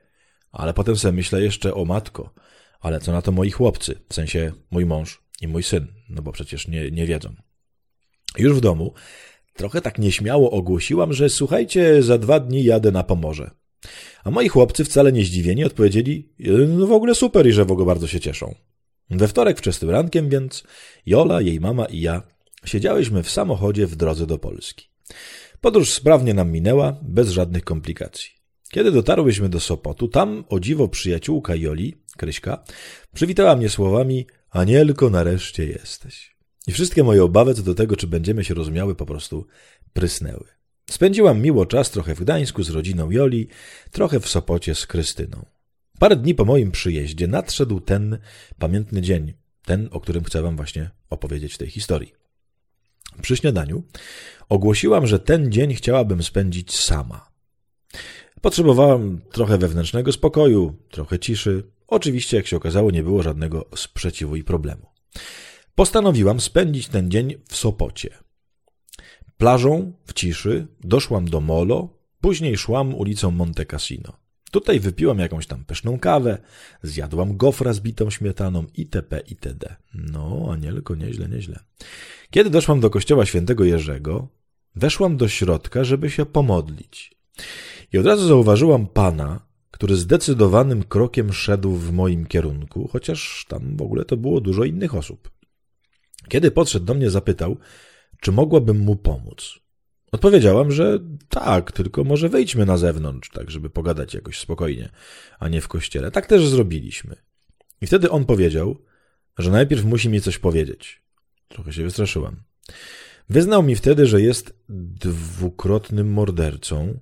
ale 0.53 0.75
potem 0.75 0.97
sobie 0.97 1.13
myślę 1.13 1.43
jeszcze 1.43 1.75
o 1.75 1.85
matko. 1.85 2.35
Ale 2.81 3.01
co 3.01 3.13
na 3.13 3.23
to 3.23 3.33
moi 3.33 3.51
chłopcy, 3.51 3.99
w 4.09 4.15
sensie 4.15 4.53
mój 4.71 4.87
mąż 4.87 5.23
i 5.41 5.49
mój 5.49 5.63
syn, 5.63 5.87
no 6.09 6.23
bo 6.23 6.33
przecież 6.33 6.69
nie, 6.69 6.91
nie 6.91 7.07
wiedzą. 7.07 7.35
Już 8.39 8.55
w 8.55 8.61
domu 8.61 8.95
Trochę 9.59 9.81
tak 9.81 9.99
nieśmiało 9.99 10.51
ogłosiłam, 10.51 11.13
że 11.13 11.29
słuchajcie, 11.29 12.03
za 12.03 12.19
dwa 12.19 12.41
dni 12.41 12.65
jadę 12.65 12.93
na 12.93 13.03
Pomorze. 13.03 13.51
A 14.25 14.31
moi 14.31 14.49
chłopcy 14.49 14.85
wcale 14.85 15.13
nie 15.13 15.25
zdziwieni 15.25 15.65
odpowiedzieli, 15.65 16.29
no 16.69 16.87
w 16.87 16.93
ogóle 16.93 17.15
super 17.15 17.47
i 17.47 17.53
że 17.53 17.65
w 17.65 17.73
ogóle 17.73 17.87
bardzo 17.87 18.07
się 18.07 18.21
cieszą. 18.21 18.55
We 19.11 19.29
wtorek 19.29 19.59
wczesnym 19.59 19.91
rankiem 19.91 20.29
więc 20.29 20.65
Jola, 21.07 21.41
jej 21.41 21.61
mama 21.61 21.85
i 21.85 22.01
ja 22.01 22.23
siedziałyśmy 22.65 23.23
w 23.23 23.31
samochodzie 23.31 23.87
w 23.87 23.97
drodze 23.97 24.27
do 24.27 24.39
Polski. 24.39 24.89
Podróż 25.61 25.93
sprawnie 25.93 26.35
nam 26.35 26.51
minęła, 26.51 26.97
bez 27.03 27.31
żadnych 27.31 27.65
komplikacji. 27.65 28.31
Kiedy 28.71 28.93
dotarłyśmy 28.93 29.49
do 29.49 29.61
Sopotu, 29.61 30.09
tam 30.09 30.45
o 30.49 30.61
dziwo 30.61 30.89
przyjaciółka 30.89 31.55
Joli, 31.55 31.95
Kryśka, 32.17 32.65
przywitała 33.15 33.57
mnie 33.57 33.69
słowami 33.69 34.27
Anielko, 34.51 35.11
nareszcie 35.11 35.67
jesteś. 35.67 36.38
I 36.69 36.73
wszystkie 36.73 37.05
moje 37.05 37.25
obawy 37.25 37.55
co 37.55 37.63
do 37.63 37.75
tego, 37.75 37.97
czy 37.97 38.07
będziemy 38.07 38.45
się 38.45 38.55
rozumiały, 38.55 38.95
po 38.95 39.07
prostu 39.07 39.47
prysnęły. 39.93 40.45
Spędziłam 40.91 41.41
miło 41.41 41.67
czas 41.67 41.91
trochę 41.91 42.15
w 42.15 42.21
Gdańsku 42.21 42.63
z 42.63 42.71
rodziną 42.71 43.11
Joli, 43.11 43.49
trochę 43.91 44.21
w 44.21 44.29
Sopocie 44.29 44.75
z 44.75 44.87
Krystyną. 44.87 45.45
Parę 45.99 46.17
dni 46.17 46.35
po 46.35 46.45
moim 46.45 46.71
przyjeździe 46.71 47.27
nadszedł 47.27 47.81
ten 47.81 48.19
pamiętny 48.59 49.03
dzień, 49.03 49.33
ten, 49.65 49.89
o 49.93 50.01
którym 50.01 50.25
chcę 50.25 50.43
wam 50.43 50.57
właśnie 50.57 50.91
opowiedzieć 51.11 51.55
w 51.55 51.59
tej 51.59 51.71
historii. 51.71 52.13
Przy 53.23 53.37
śniadaniu 53.37 53.83
ogłosiłam, 54.49 55.07
że 55.07 55.19
ten 55.19 55.53
dzień 55.53 55.75
chciałabym 55.75 56.23
spędzić 56.23 56.77
sama. 56.77 57.31
Potrzebowałam 58.41 59.21
trochę 59.33 59.59
wewnętrznego 59.59 60.13
spokoju, 60.13 60.77
trochę 60.91 61.19
ciszy. 61.19 61.63
Oczywiście, 61.87 62.37
jak 62.37 62.47
się 62.47 62.57
okazało, 62.57 62.91
nie 62.91 63.03
było 63.03 63.23
żadnego 63.23 63.69
sprzeciwu 63.77 64.37
i 64.37 64.45
problemu. 64.45 64.87
Postanowiłam 65.79 66.41
spędzić 66.41 66.89
ten 66.89 67.11
dzień 67.11 67.35
w 67.49 67.57
Sopocie. 67.57 68.11
Plażą, 69.37 69.93
w 70.07 70.13
ciszy, 70.13 70.67
doszłam 70.81 71.29
do 71.29 71.41
Molo, 71.41 71.89
później 72.21 72.57
szłam 72.57 72.95
ulicą 72.95 73.31
Monte 73.31 73.67
Cassino. 73.67 74.13
Tutaj 74.51 74.81
wypiłam 74.81 75.19
jakąś 75.19 75.47
tam 75.47 75.65
pyszną 75.65 75.99
kawę, 75.99 76.39
zjadłam 76.83 77.37
gofra 77.37 77.73
z 77.73 77.81
bitą 77.81 78.11
śmietaną 78.11 78.65
itp. 78.75 79.21
itd. 79.27 79.77
No, 79.95 80.49
anielko, 80.53 80.95
nieźle, 80.95 81.29
nieźle. 81.29 81.61
Kiedy 82.31 82.51
doszłam 82.51 82.81
do 82.81 82.91
kościoła 82.91 83.27
świętego 83.27 83.65
Jerzego, 83.65 84.29
weszłam 84.77 85.17
do 85.17 85.29
środka, 85.29 85.85
żeby 85.85 86.11
się 86.11 86.27
pomodlić. 86.27 87.15
I 87.93 87.99
od 87.99 88.07
razu 88.07 88.29
zauważyłam 88.29 88.87
pana, 88.87 89.41
który 89.71 89.97
zdecydowanym 89.97 90.83
krokiem 90.83 91.33
szedł 91.33 91.73
w 91.73 91.93
moim 91.93 92.27
kierunku, 92.27 92.89
chociaż 92.93 93.47
tam 93.49 93.77
w 93.77 93.83
ogóle 93.83 94.05
to 94.05 94.17
było 94.17 94.41
dużo 94.41 94.65
innych 94.65 94.95
osób. 94.95 95.38
Kiedy 96.29 96.51
podszedł 96.51 96.87
do 96.87 96.95
mnie, 96.95 97.11
zapytał, 97.11 97.57
czy 98.21 98.33
mogłabym 98.33 98.79
mu 98.79 98.97
pomóc. 98.97 99.59
Odpowiedziałam, 100.13 100.73
że 100.73 100.99
tak, 101.29 101.73
tylko 101.73 102.05
może 102.05 102.29
wejdźmy 102.29 102.67
na 102.67 102.77
zewnątrz, 102.77 103.31
tak 103.31 103.51
żeby 103.51 103.71
pogadać 103.71 104.15
jakoś 104.15 104.39
spokojnie, 104.39 104.89
a 105.39 105.49
nie 105.49 105.61
w 105.61 105.69
kościele. 105.69 106.11
Tak 106.11 106.27
też 106.27 106.49
zrobiliśmy. 106.49 107.17
I 107.81 107.87
wtedy 107.87 108.11
on 108.11 108.25
powiedział, 108.25 108.77
że 109.39 109.51
najpierw 109.51 109.85
musi 109.85 110.09
mi 110.09 110.21
coś 110.21 110.39
powiedzieć. 110.39 111.03
Trochę 111.49 111.73
się 111.73 111.83
wystraszyłam. 111.83 112.43
Wyznał 113.29 113.63
mi 113.63 113.77
wtedy, 113.77 114.07
że 114.07 114.21
jest 114.21 114.55
dwukrotnym 114.69 116.13
mordercą 116.13 116.99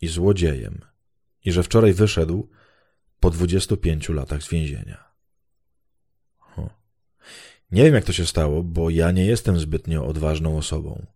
i 0.00 0.08
złodziejem 0.08 0.80
i 1.44 1.52
że 1.52 1.62
wczoraj 1.62 1.92
wyszedł 1.92 2.48
po 3.20 3.30
25 3.30 4.08
latach 4.08 4.42
z 4.42 4.48
więzienia. 4.48 5.03
Nie 7.74 7.84
wiem, 7.84 7.94
jak 7.94 8.04
to 8.04 8.12
się 8.12 8.26
stało, 8.26 8.62
bo 8.62 8.90
ja 8.90 9.10
nie 9.10 9.26
jestem 9.26 9.60
zbytnio 9.60 10.06
odważną 10.06 10.58
osobą. 10.58 11.06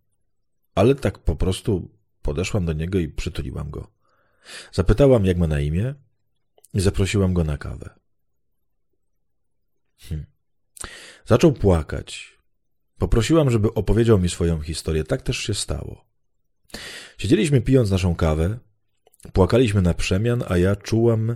Ale 0.75 0.95
tak 0.95 1.19
po 1.19 1.35
prostu 1.35 1.89
podeszłam 2.21 2.65
do 2.65 2.73
niego 2.73 2.99
i 2.99 3.07
przytuliłam 3.07 3.69
go. 3.69 3.91
Zapytałam, 4.71 5.25
jak 5.25 5.37
ma 5.37 5.47
na 5.47 5.59
imię 5.59 5.95
i 6.73 6.79
zaprosiłam 6.79 7.33
go 7.33 7.43
na 7.43 7.57
kawę. 7.57 7.89
Hm. 9.97 10.25
Zaczął 11.25 11.53
płakać. 11.53 12.37
Poprosiłam, 12.97 13.49
żeby 13.51 13.73
opowiedział 13.73 14.19
mi 14.19 14.29
swoją 14.29 14.61
historię. 14.61 15.03
Tak 15.03 15.21
też 15.21 15.37
się 15.37 15.53
stało. 15.53 16.05
Siedzieliśmy 17.17 17.61
pijąc 17.61 17.91
naszą 17.91 18.15
kawę, 18.15 18.59
płakaliśmy 19.33 19.81
na 19.81 19.93
przemian, 19.93 20.43
a 20.47 20.57
ja 20.57 20.75
czułam 20.75 21.35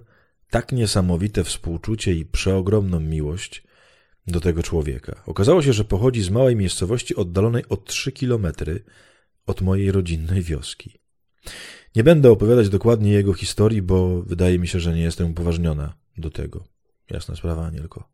tak 0.49 0.71
niesamowite 0.71 1.43
współczucie 1.43 2.13
i 2.13 2.25
przeogromną 2.25 2.99
miłość, 2.99 3.63
do 4.27 4.39
tego 4.39 4.63
człowieka. 4.63 5.23
Okazało 5.25 5.61
się, 5.61 5.73
że 5.73 5.85
pochodzi 5.85 6.21
z 6.21 6.29
małej 6.29 6.55
miejscowości 6.55 7.15
oddalonej 7.15 7.63
o 7.69 7.77
trzy 7.77 8.11
kilometry 8.11 8.83
od 9.45 9.61
mojej 9.61 9.91
rodzinnej 9.91 10.41
wioski. 10.41 10.99
Nie 11.95 12.03
będę 12.03 12.31
opowiadać 12.31 12.69
dokładnie 12.69 13.11
jego 13.11 13.33
historii, 13.33 13.81
bo 13.81 14.21
wydaje 14.21 14.59
mi 14.59 14.67
się, 14.67 14.79
że 14.79 14.93
nie 14.93 15.01
jestem 15.01 15.31
upoważniona 15.31 15.93
do 16.17 16.29
tego. 16.29 16.67
Jasna 17.09 17.35
sprawa, 17.35 17.65
Anielko. 17.65 18.09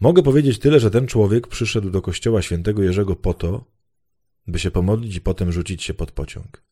Mogę 0.00 0.22
powiedzieć 0.22 0.58
tyle, 0.58 0.80
że 0.80 0.90
ten 0.90 1.06
człowiek 1.06 1.48
przyszedł 1.48 1.90
do 1.90 2.02
kościoła 2.02 2.42
świętego 2.42 2.82
Jerzego 2.82 3.16
po 3.16 3.34
to, 3.34 3.64
by 4.46 4.58
się 4.58 4.70
pomodlić 4.70 5.16
i 5.16 5.20
potem 5.20 5.52
rzucić 5.52 5.82
się 5.82 5.94
pod 5.94 6.12
pociąg. 6.12 6.62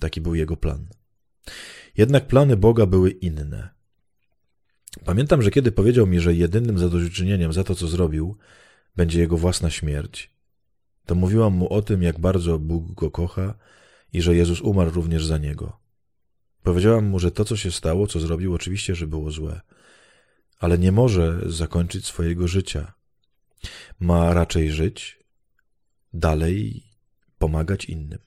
Taki 0.00 0.20
był 0.20 0.34
jego 0.34 0.56
plan. 0.56 0.88
Jednak 1.96 2.26
plany 2.26 2.56
Boga 2.56 2.86
były 2.86 3.10
inne. 3.10 3.81
Pamiętam, 5.04 5.42
że 5.42 5.50
kiedy 5.50 5.72
powiedział 5.72 6.06
mi, 6.06 6.20
że 6.20 6.34
jedynym 6.34 6.78
zadośćuczynieniem 6.78 7.52
za 7.52 7.64
to, 7.64 7.74
co 7.74 7.88
zrobił, 7.88 8.36
będzie 8.96 9.20
jego 9.20 9.36
własna 9.36 9.70
śmierć, 9.70 10.30
to 11.06 11.14
mówiłam 11.14 11.52
mu 11.52 11.72
o 11.72 11.82
tym, 11.82 12.02
jak 12.02 12.20
bardzo 12.20 12.58
Bóg 12.58 12.92
go 12.92 13.10
kocha 13.10 13.54
i 14.12 14.22
że 14.22 14.36
Jezus 14.36 14.60
umarł 14.60 14.90
również 14.90 15.26
za 15.26 15.38
niego. 15.38 15.80
Powiedziałam 16.62 17.04
mu, 17.04 17.18
że 17.18 17.30
to, 17.30 17.44
co 17.44 17.56
się 17.56 17.70
stało, 17.70 18.06
co 18.06 18.20
zrobił, 18.20 18.54
oczywiście, 18.54 18.94
że 18.94 19.06
było 19.06 19.30
złe, 19.30 19.60
ale 20.58 20.78
nie 20.78 20.92
może 20.92 21.40
zakończyć 21.46 22.06
swojego 22.06 22.48
życia. 22.48 22.92
Ma 24.00 24.34
raczej 24.34 24.70
żyć, 24.70 25.18
dalej 26.14 26.84
pomagać 27.38 27.84
innym. 27.84 28.18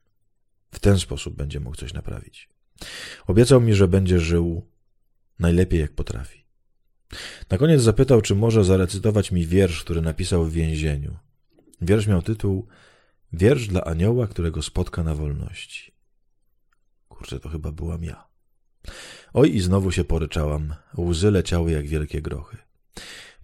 W 0.72 0.79
ten 0.79 1.00
sposób 1.00 1.36
będzie 1.36 1.60
mógł 1.60 1.75
coś 1.75 1.93
naprawić. 1.93 2.50
Obiecał 3.27 3.62
mi, 3.62 3.74
że 3.74 3.88
będzie 3.88 4.19
żył 4.19 4.67
najlepiej 5.39 5.79
jak 5.79 5.91
potrafi. 5.91 6.44
Na 7.50 7.57
koniec 7.57 7.81
zapytał, 7.81 8.21
czy 8.21 8.35
może 8.35 8.63
zarecytować 8.63 9.31
mi 9.31 9.47
wiersz, 9.47 9.83
który 9.83 10.01
napisał 10.01 10.45
w 10.45 10.51
więzieniu. 10.51 11.17
Wiersz 11.81 12.07
miał 12.07 12.21
tytuł 12.21 12.67
Wiersz 13.33 13.67
dla 13.67 13.83
anioła, 13.83 14.27
którego 14.27 14.62
spotka 14.62 15.03
na 15.03 15.15
wolności. 15.15 15.91
Kurczę, 17.09 17.39
to 17.39 17.50
chyba 17.50 17.71
byłam 17.71 18.03
ja. 18.03 18.27
Oj, 19.33 19.55
i 19.55 19.59
znowu 19.59 19.91
się 19.91 20.03
poryczałam. 20.03 20.75
Łzy 20.97 21.31
leciały 21.31 21.71
jak 21.71 21.88
wielkie 21.88 22.21
grochy. 22.21 22.57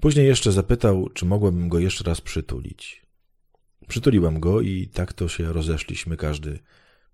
Później 0.01 0.27
jeszcze 0.27 0.51
zapytał, 0.51 1.09
czy 1.09 1.25
mogłabym 1.25 1.69
go 1.69 1.79
jeszcze 1.79 2.03
raz 2.03 2.21
przytulić. 2.21 3.05
Przytuliłam 3.87 4.39
go 4.39 4.61
i 4.61 4.87
tak 4.87 5.13
to 5.13 5.27
się 5.27 5.53
rozeszliśmy 5.53 6.17
każdy 6.17 6.59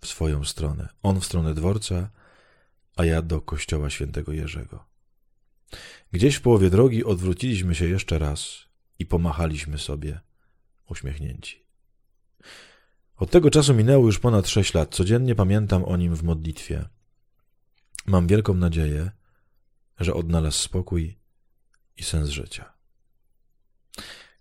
w 0.01 0.07
swoją 0.07 0.45
stronę. 0.45 0.89
On 1.03 1.19
w 1.19 1.25
stronę 1.25 1.53
dworca, 1.53 2.09
a 2.95 3.05
ja 3.05 3.21
do 3.21 3.41
kościoła 3.41 3.89
świętego 3.89 4.33
Jerzego. 4.33 4.85
Gdzieś 6.11 6.35
w 6.35 6.41
połowie 6.41 6.69
drogi 6.69 7.03
odwróciliśmy 7.03 7.75
się 7.75 7.85
jeszcze 7.85 8.19
raz 8.19 8.59
i 8.99 9.05
pomachaliśmy 9.05 9.77
sobie, 9.77 10.19
uśmiechnięci. 10.89 11.67
Od 13.17 13.31
tego 13.31 13.49
czasu 13.49 13.73
minęło 13.73 14.05
już 14.05 14.19
ponad 14.19 14.47
sześć 14.47 14.73
lat. 14.73 14.95
Codziennie 14.95 15.35
pamiętam 15.35 15.83
o 15.83 15.97
nim 15.97 16.15
w 16.15 16.23
modlitwie. 16.23 16.89
Mam 18.05 18.27
wielką 18.27 18.53
nadzieję, 18.53 19.11
że 19.99 20.13
odnalazł 20.13 20.59
spokój 20.59 21.19
i 21.97 22.03
sens 22.03 22.29
życia. 22.29 22.73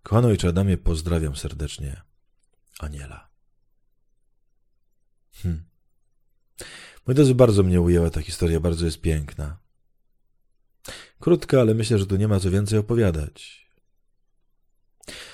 Kochany 0.02 0.28
ojcze 0.28 0.48
Adamie, 0.48 0.76
pozdrawiam 0.76 1.36
serdecznie 1.36 2.02
Aniela. 2.78 3.28
Hmm. 5.32 5.64
Moi 7.06 7.14
drodzy, 7.14 7.34
bardzo 7.34 7.62
mnie 7.62 7.80
ujęła 7.80 8.10
ta 8.10 8.22
historia, 8.22 8.60
bardzo 8.60 8.84
jest 8.84 9.00
piękna. 9.00 9.58
Krótka, 11.20 11.60
ale 11.60 11.74
myślę, 11.74 11.98
że 11.98 12.06
tu 12.06 12.16
nie 12.16 12.28
ma 12.28 12.40
co 12.40 12.50
więcej 12.50 12.78
opowiadać. 12.78 13.66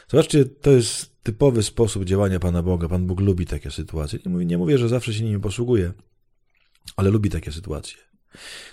Zobaczcie, 0.08 0.44
to 0.44 0.70
jest 0.70 1.22
typowy 1.22 1.62
sposób 1.62 2.04
działania 2.04 2.40
Pana 2.40 2.62
Boga. 2.62 2.88
Pan 2.88 3.06
Bóg 3.06 3.20
lubi 3.20 3.46
takie 3.46 3.70
sytuacje. 3.70 4.18
Nie 4.26 4.32
mówię, 4.32 4.44
nie 4.44 4.58
mówię, 4.58 4.78
że 4.78 4.88
zawsze 4.88 5.14
się 5.14 5.24
nimi 5.24 5.40
posługuje, 5.40 5.92
ale 6.96 7.10
lubi 7.10 7.30
takie 7.30 7.52
sytuacje. 7.52 7.98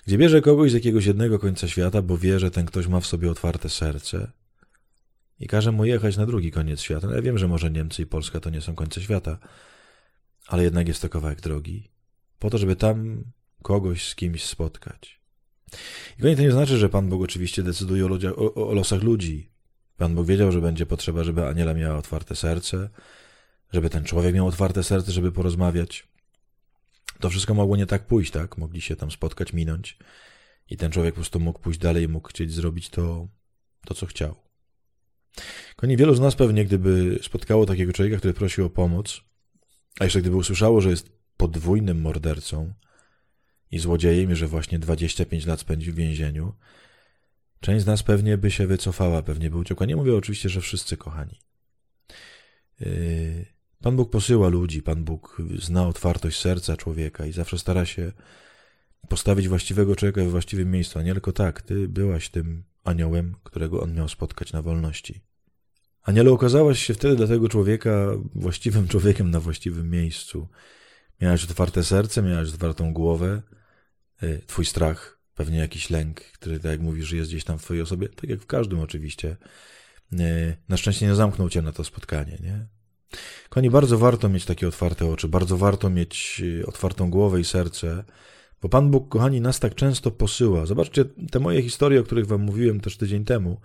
Gdzie 0.07 0.17
bierze 0.17 0.41
kogoś 0.41 0.71
z 0.71 0.73
jakiegoś 0.73 1.05
jednego 1.05 1.39
końca 1.39 1.67
świata, 1.67 2.01
bo 2.01 2.17
wie, 2.17 2.39
że 2.39 2.51
ten 2.51 2.65
ktoś 2.65 2.87
ma 2.87 2.99
w 2.99 3.05
sobie 3.05 3.31
otwarte 3.31 3.69
serce 3.69 4.31
i 5.39 5.47
każe 5.47 5.71
mu 5.71 5.85
jechać 5.85 6.17
na 6.17 6.25
drugi 6.25 6.51
koniec 6.51 6.81
świata. 6.81 7.07
No 7.07 7.15
ja 7.15 7.21
wiem, 7.21 7.37
że 7.37 7.47
może 7.47 7.71
Niemcy 7.71 8.01
i 8.01 8.05
Polska 8.05 8.39
to 8.39 8.49
nie 8.49 8.61
są 8.61 8.75
końce 8.75 9.01
świata, 9.01 9.37
ale 10.47 10.63
jednak 10.63 10.87
jest 10.87 11.01
to 11.01 11.09
kawałek 11.09 11.41
drogi. 11.41 11.91
Po 12.39 12.49
to, 12.49 12.57
żeby 12.57 12.75
tam 12.75 13.23
kogoś 13.61 14.07
z 14.07 14.15
kimś 14.15 14.43
spotkać. 14.43 15.18
I 16.19 16.35
to 16.35 16.41
nie 16.41 16.51
znaczy, 16.51 16.77
że 16.77 16.89
Pan 16.89 17.09
Bóg 17.09 17.21
oczywiście 17.21 17.63
decyduje 17.63 18.05
o, 18.05 18.35
o, 18.35 18.69
o 18.69 18.73
losach 18.73 19.03
ludzi. 19.03 19.49
Pan 19.97 20.15
Bóg 20.15 20.27
wiedział, 20.27 20.51
że 20.51 20.61
będzie 20.61 20.85
potrzeba, 20.85 21.23
żeby 21.23 21.47
Aniela 21.47 21.73
miała 21.73 21.97
otwarte 21.97 22.35
serce, 22.35 22.89
żeby 23.73 23.89
ten 23.89 24.03
człowiek 24.03 24.35
miał 24.35 24.47
otwarte 24.47 24.83
serce, 24.83 25.11
żeby 25.11 25.31
porozmawiać. 25.31 26.07
To 27.19 27.29
wszystko 27.29 27.53
mogło 27.53 27.77
nie 27.77 27.85
tak 27.85 28.07
pójść, 28.07 28.31
tak? 28.31 28.57
Mogli 28.57 28.81
się 28.81 28.95
tam 28.95 29.11
spotkać, 29.11 29.53
minąć 29.53 29.97
i 30.69 30.77
ten 30.77 30.91
człowiek 30.91 31.13
po 31.13 31.21
prostu 31.21 31.39
mógł 31.39 31.59
pójść 31.59 31.79
dalej, 31.79 32.07
mógł 32.07 32.29
chcieć 32.29 32.53
zrobić 32.53 32.89
to, 32.89 33.27
to 33.85 33.93
co 33.93 34.05
chciał. 34.05 34.35
Koni 35.75 35.97
wielu 35.97 36.15
z 36.15 36.19
nas 36.19 36.35
pewnie, 36.35 36.65
gdyby 36.65 37.19
spotkało 37.21 37.65
takiego 37.65 37.93
człowieka, 37.93 38.17
który 38.17 38.33
prosił 38.33 38.65
o 38.65 38.69
pomoc, 38.69 39.21
a 39.99 40.03
jeszcze 40.03 40.21
gdyby 40.21 40.35
usłyszało, 40.35 40.81
że 40.81 40.89
jest 40.89 41.09
podwójnym 41.37 42.01
mordercą 42.01 42.73
i 43.71 43.79
złodziejem, 43.79 44.31
i 44.31 44.35
że 44.35 44.47
właśnie 44.47 44.79
25 44.79 45.45
lat 45.45 45.59
spędził 45.59 45.93
w 45.93 45.95
więzieniu, 45.95 46.53
część 47.59 47.83
z 47.83 47.87
nas 47.87 48.03
pewnie 48.03 48.37
by 48.37 48.51
się 48.51 48.67
wycofała, 48.67 49.21
pewnie 49.21 49.49
by 49.49 49.57
uciekła. 49.57 49.85
Nie 49.85 49.95
mówię 49.95 50.15
oczywiście, 50.15 50.49
że 50.49 50.61
wszyscy 50.61 50.97
kochani. 50.97 51.39
Yy, 52.79 53.45
Pan 53.81 53.95
Bóg 53.95 54.11
posyła 54.11 54.47
ludzi, 54.47 54.81
Pan 54.81 55.03
Bóg 55.03 55.41
zna 55.59 55.87
otwartość 55.87 56.39
serca 56.39 56.77
człowieka 56.77 57.25
i 57.25 57.31
zawsze 57.31 57.59
stara 57.59 57.85
się 57.85 58.11
postawić 59.09 59.47
właściwego 59.47 59.95
człowieka 59.95 60.21
w 60.23 60.29
właściwym 60.29 60.71
miejscu. 60.71 60.99
Anielko, 60.99 61.31
tak, 61.31 61.61
ty 61.61 61.87
byłaś 61.87 62.29
tym 62.29 62.63
aniołem, 62.83 63.35
którego 63.43 63.81
on 63.81 63.93
miał 63.93 64.09
spotkać 64.09 64.53
na 64.53 64.61
wolności. 64.61 65.21
Anielu, 66.01 66.33
okazałaś 66.33 66.85
się 66.85 66.93
wtedy 66.93 67.15
dla 67.15 67.27
tego 67.27 67.49
człowieka 67.49 68.11
właściwym 68.35 68.87
człowiekiem 68.87 69.31
na 69.31 69.39
właściwym 69.39 69.89
miejscu. 69.89 70.47
Miałaś 71.21 71.43
otwarte 71.43 71.83
serce, 71.83 72.21
miałaś 72.21 72.49
otwartą 72.49 72.93
głowę, 72.93 73.41
twój 74.47 74.65
strach, 74.65 75.19
pewnie 75.35 75.57
jakiś 75.57 75.89
lęk, 75.89 76.21
który, 76.21 76.59
tak 76.59 76.71
jak 76.71 76.81
mówisz, 76.81 77.11
jest 77.11 77.29
gdzieś 77.29 77.43
tam 77.43 77.59
w 77.59 77.63
twojej 77.63 77.83
osobie, 77.83 78.09
tak 78.09 78.29
jak 78.29 78.41
w 78.41 78.45
każdym 78.45 78.79
oczywiście. 78.79 79.37
Y, 80.13 80.57
na 80.69 80.77
szczęście 80.77 81.07
nie 81.07 81.15
zamknął 81.15 81.49
cię 81.49 81.61
na 81.61 81.71
to 81.71 81.83
spotkanie, 81.83 82.37
nie? 82.43 82.67
Koni, 83.49 83.69
bardzo 83.69 83.97
warto 83.97 84.29
mieć 84.29 84.45
takie 84.45 84.67
otwarte 84.67 85.11
oczy, 85.11 85.27
bardzo 85.27 85.57
warto 85.57 85.89
mieć 85.89 86.41
y, 86.43 86.65
otwartą 86.65 87.09
głowę 87.09 87.39
i 87.39 87.45
serce, 87.45 88.03
bo 88.61 88.69
Pan 88.69 88.91
Bóg, 88.91 89.09
kochani, 89.09 89.41
nas 89.41 89.59
tak 89.59 89.75
często 89.75 90.11
posyła. 90.11 90.65
Zobaczcie, 90.65 91.05
te 91.31 91.39
moje 91.39 91.61
historie, 91.61 91.99
o 91.99 92.03
których 92.03 92.27
wam 92.27 92.41
mówiłem 92.41 92.79
też 92.79 92.97
tydzień 92.97 93.25
temu, 93.25 93.61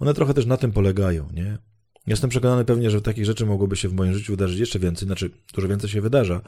one 0.00 0.14
trochę 0.14 0.34
też 0.34 0.46
na 0.46 0.56
tym 0.56 0.72
polegają, 0.72 1.28
nie? 1.32 1.58
Jestem 2.06 2.30
przekonany 2.30 2.64
pewnie, 2.64 2.90
że 2.90 3.02
takich 3.02 3.24
rzeczy 3.24 3.46
mogłoby 3.46 3.76
się 3.76 3.88
w 3.88 3.94
moim 3.94 4.14
życiu 4.14 4.32
wydarzyć 4.32 4.58
jeszcze 4.58 4.78
więcej, 4.78 5.06
znaczy 5.06 5.30
dużo 5.54 5.68
więcej 5.68 5.90
się 5.90 6.00
wydarza, 6.00 6.40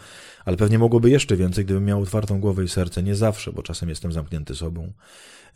ale 0.44 0.56
pewnie 0.56 0.78
mogłoby 0.78 1.10
jeszcze 1.10 1.36
więcej, 1.36 1.64
gdybym 1.64 1.84
miał 1.84 2.02
otwartą 2.02 2.40
głowę 2.40 2.64
i 2.64 2.68
serce. 2.68 3.02
Nie 3.02 3.14
zawsze, 3.14 3.52
bo 3.52 3.62
czasem 3.62 3.88
jestem 3.88 4.12
zamknięty 4.12 4.54
sobą, 4.54 4.92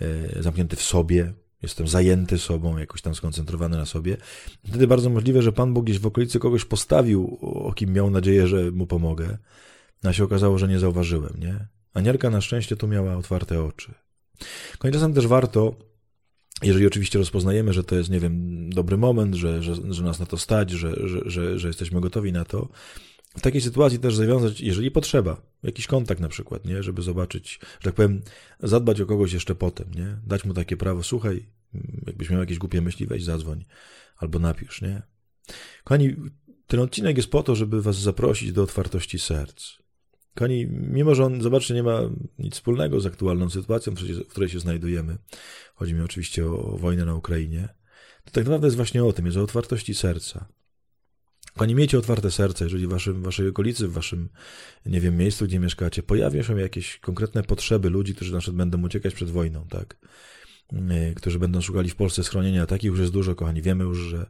yy, 0.00 0.42
zamknięty 0.42 0.76
w 0.76 0.82
sobie, 0.82 1.32
jestem 1.62 1.88
zajęty 1.88 2.38
sobą, 2.38 2.78
jakoś 2.78 3.02
tam 3.02 3.14
skoncentrowany 3.14 3.76
na 3.76 3.86
sobie. 3.86 4.16
Wtedy 4.68 4.86
bardzo 4.86 5.10
możliwe, 5.10 5.42
że 5.42 5.52
Pan 5.52 5.74
Bóg 5.74 5.84
gdzieś 5.84 5.98
w 5.98 6.06
okolicy 6.06 6.38
kogoś 6.38 6.64
postawił, 6.64 7.38
o 7.40 7.72
kim 7.72 7.92
miał 7.92 8.10
nadzieję, 8.10 8.46
że 8.46 8.70
mu 8.70 8.86
pomogę, 8.86 9.38
a 10.04 10.12
się 10.12 10.24
okazało, 10.24 10.58
że 10.58 10.68
nie 10.68 10.78
zauważyłem, 10.78 11.34
nie? 11.38 11.66
Anielka 11.94 12.30
na 12.30 12.40
szczęście 12.40 12.76
tu 12.76 12.88
miała 12.88 13.16
otwarte 13.16 13.64
oczy. 13.64 13.94
Końcem 14.78 15.14
też 15.14 15.26
warto, 15.26 15.76
jeżeli 16.62 16.86
oczywiście 16.86 17.18
rozpoznajemy, 17.18 17.72
że 17.72 17.84
to 17.84 17.94
jest, 17.94 18.10
nie 18.10 18.20
wiem, 18.20 18.70
dobry 18.70 18.96
moment, 18.96 19.34
że, 19.34 19.62
że, 19.62 19.74
że 19.90 20.02
nas 20.02 20.20
na 20.20 20.26
to 20.26 20.38
stać, 20.38 20.70
że, 20.70 20.94
że, 21.26 21.58
że, 21.58 21.68
jesteśmy 21.68 22.00
gotowi 22.00 22.32
na 22.32 22.44
to, 22.44 22.68
w 23.36 23.40
takiej 23.40 23.60
sytuacji 23.60 23.98
też 23.98 24.16
zawiązać, 24.16 24.60
jeżeli 24.60 24.90
potrzeba, 24.90 25.42
jakiś 25.62 25.86
kontakt 25.86 26.20
na 26.20 26.28
przykład, 26.28 26.64
nie, 26.64 26.82
żeby 26.82 27.02
zobaczyć, 27.02 27.60
że 27.62 27.84
tak 27.84 27.94
powiem, 27.94 28.22
zadbać 28.60 29.00
o 29.00 29.06
kogoś 29.06 29.32
jeszcze 29.32 29.54
potem, 29.54 29.90
nie, 29.94 30.16
dać 30.26 30.44
mu 30.44 30.54
takie 30.54 30.76
prawo, 30.76 31.02
słuchaj, 31.02 31.46
jakbyś 32.06 32.30
miał 32.30 32.40
jakieś 32.40 32.58
głupie 32.58 32.80
myśli, 32.80 33.06
weź 33.06 33.24
zadzwoń, 33.24 33.64
albo 34.16 34.38
napisz, 34.38 34.82
nie. 34.82 35.02
Kochani, 35.84 36.16
ten 36.66 36.80
odcinek 36.80 37.16
jest 37.16 37.30
po 37.30 37.42
to, 37.42 37.54
żeby 37.54 37.82
was 37.82 37.96
zaprosić 37.96 38.52
do 38.52 38.62
otwartości 38.62 39.18
serc. 39.18 39.78
Kochani, 40.38 40.66
mimo 40.66 41.14
że 41.14 41.24
on, 41.24 41.42
zobaczcie, 41.42 41.74
nie 41.74 41.82
ma 41.82 42.00
nic 42.38 42.54
wspólnego 42.54 43.00
z 43.00 43.06
aktualną 43.06 43.50
sytuacją, 43.50 43.94
w 43.94 44.28
której 44.28 44.48
się 44.48 44.60
znajdujemy, 44.60 45.16
chodzi 45.74 45.94
mi 45.94 46.00
oczywiście 46.00 46.46
o 46.46 46.76
wojnę 46.76 47.04
na 47.04 47.14
Ukrainie, 47.14 47.68
to 48.24 48.30
tak 48.30 48.44
naprawdę 48.44 48.66
jest 48.66 48.76
właśnie 48.76 49.04
o 49.04 49.12
tym, 49.12 49.26
jest 49.26 49.38
o 49.38 49.42
otwartości 49.42 49.94
serca. 49.94 50.48
Kochani, 51.52 51.74
miejcie 51.74 51.98
otwarte 51.98 52.30
serce, 52.30 52.64
jeżeli 52.64 52.86
w 52.86 52.90
waszym, 52.90 53.22
waszej 53.22 53.48
okolicy, 53.48 53.88
w 53.88 53.92
waszym, 53.92 54.28
nie 54.86 55.00
wiem, 55.00 55.16
miejscu, 55.16 55.44
gdzie 55.44 55.58
mieszkacie, 55.58 56.02
pojawią 56.02 56.42
się 56.42 56.60
jakieś 56.60 56.98
konkretne 56.98 57.42
potrzeby 57.42 57.90
ludzi, 57.90 58.14
którzy 58.14 58.32
na 58.32 58.38
przykład 58.38 58.56
będą 58.56 58.82
uciekać 58.82 59.14
przed 59.14 59.30
wojną, 59.30 59.66
tak? 59.68 59.96
Y, 60.72 61.14
którzy 61.14 61.38
będą 61.38 61.60
szukali 61.60 61.90
w 61.90 61.96
Polsce 61.96 62.24
schronienia. 62.24 62.66
Takich 62.66 62.88
już 62.88 63.00
jest 63.00 63.12
dużo, 63.12 63.34
kochani. 63.34 63.62
Wiemy 63.62 63.84
już, 63.84 63.98
że 63.98 64.26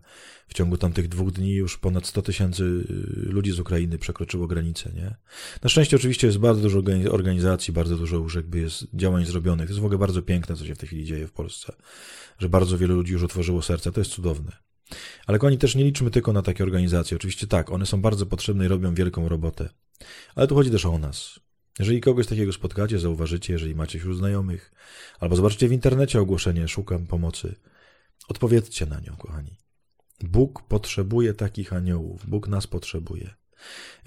w 0.48 0.54
ciągu 0.54 0.76
tamtych 0.76 1.08
dwóch 1.08 1.32
dni 1.32 1.52
już 1.52 1.78
ponad 1.78 2.06
100 2.06 2.22
tysięcy 2.22 2.64
y, 2.64 3.32
ludzi 3.32 3.52
z 3.52 3.60
Ukrainy 3.60 3.98
przekroczyło 3.98 4.46
granicę, 4.46 4.92
nie? 4.94 5.14
Na 5.62 5.68
szczęście 5.68 5.96
oczywiście 5.96 6.26
jest 6.26 6.38
bardzo 6.38 6.62
dużo 6.62 6.82
organizacji, 7.10 7.72
bardzo 7.72 7.96
dużo 7.96 8.16
już 8.16 8.34
jakby 8.34 8.58
jest 8.58 8.86
działań 8.94 9.26
zrobionych. 9.26 9.66
To 9.66 9.72
jest 9.72 9.82
w 9.82 9.84
ogóle 9.84 9.98
bardzo 9.98 10.22
piękne, 10.22 10.56
co 10.56 10.66
się 10.66 10.74
w 10.74 10.78
tej 10.78 10.86
chwili 10.86 11.04
dzieje 11.04 11.26
w 11.26 11.32
Polsce. 11.32 11.72
Że 12.38 12.48
bardzo 12.48 12.78
wielu 12.78 12.94
ludzi 12.94 13.12
już 13.12 13.22
otworzyło 13.22 13.62
serce. 13.62 13.92
To 13.92 14.00
jest 14.00 14.10
cudowne. 14.10 14.52
Ale 15.26 15.38
kochani, 15.38 15.58
też 15.58 15.74
nie 15.74 15.84
liczmy 15.84 16.10
tylko 16.10 16.32
na 16.32 16.42
takie 16.42 16.64
organizacje. 16.64 17.16
Oczywiście 17.16 17.46
tak, 17.46 17.72
one 17.72 17.86
są 17.86 18.02
bardzo 18.02 18.26
potrzebne 18.26 18.64
i 18.64 18.68
robią 18.68 18.94
wielką 18.94 19.28
robotę. 19.28 19.68
Ale 20.34 20.46
tu 20.46 20.54
chodzi 20.54 20.70
też 20.70 20.86
o 20.86 20.98
nas. 20.98 21.40
Jeżeli 21.78 22.00
kogoś 22.00 22.26
takiego 22.26 22.52
spotkacie, 22.52 22.98
zauważycie, 22.98 23.52
jeżeli 23.52 23.74
macie 23.74 23.98
wśród 23.98 24.18
znajomych, 24.18 24.72
albo 25.20 25.36
zobaczycie 25.36 25.68
w 25.68 25.72
internecie 25.72 26.20
ogłoszenie, 26.20 26.68
szukam 26.68 27.06
pomocy, 27.06 27.54
odpowiedzcie 28.28 28.86
na 28.86 29.00
nią, 29.00 29.16
kochani. 29.16 29.56
Bóg 30.22 30.62
potrzebuje 30.62 31.34
takich 31.34 31.72
aniołów, 31.72 32.26
Bóg 32.26 32.48
nas 32.48 32.66
potrzebuje. 32.66 33.34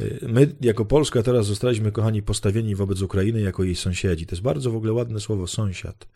Y, 0.01 0.19
my, 0.29 0.55
jako 0.61 0.85
Polska, 0.85 1.23
teraz 1.23 1.45
zostaliśmy, 1.45 1.91
kochani, 1.91 2.23
postawieni 2.23 2.75
wobec 2.75 3.01
Ukrainy 3.01 3.41
jako 3.41 3.63
jej 3.63 3.75
sąsiedzi. 3.75 4.25
To 4.25 4.35
jest 4.35 4.43
bardzo 4.43 4.71
w 4.71 4.75
ogóle 4.75 4.93
ładne 4.93 5.19
słowo 5.19 5.47
sąsiad. 5.47 6.07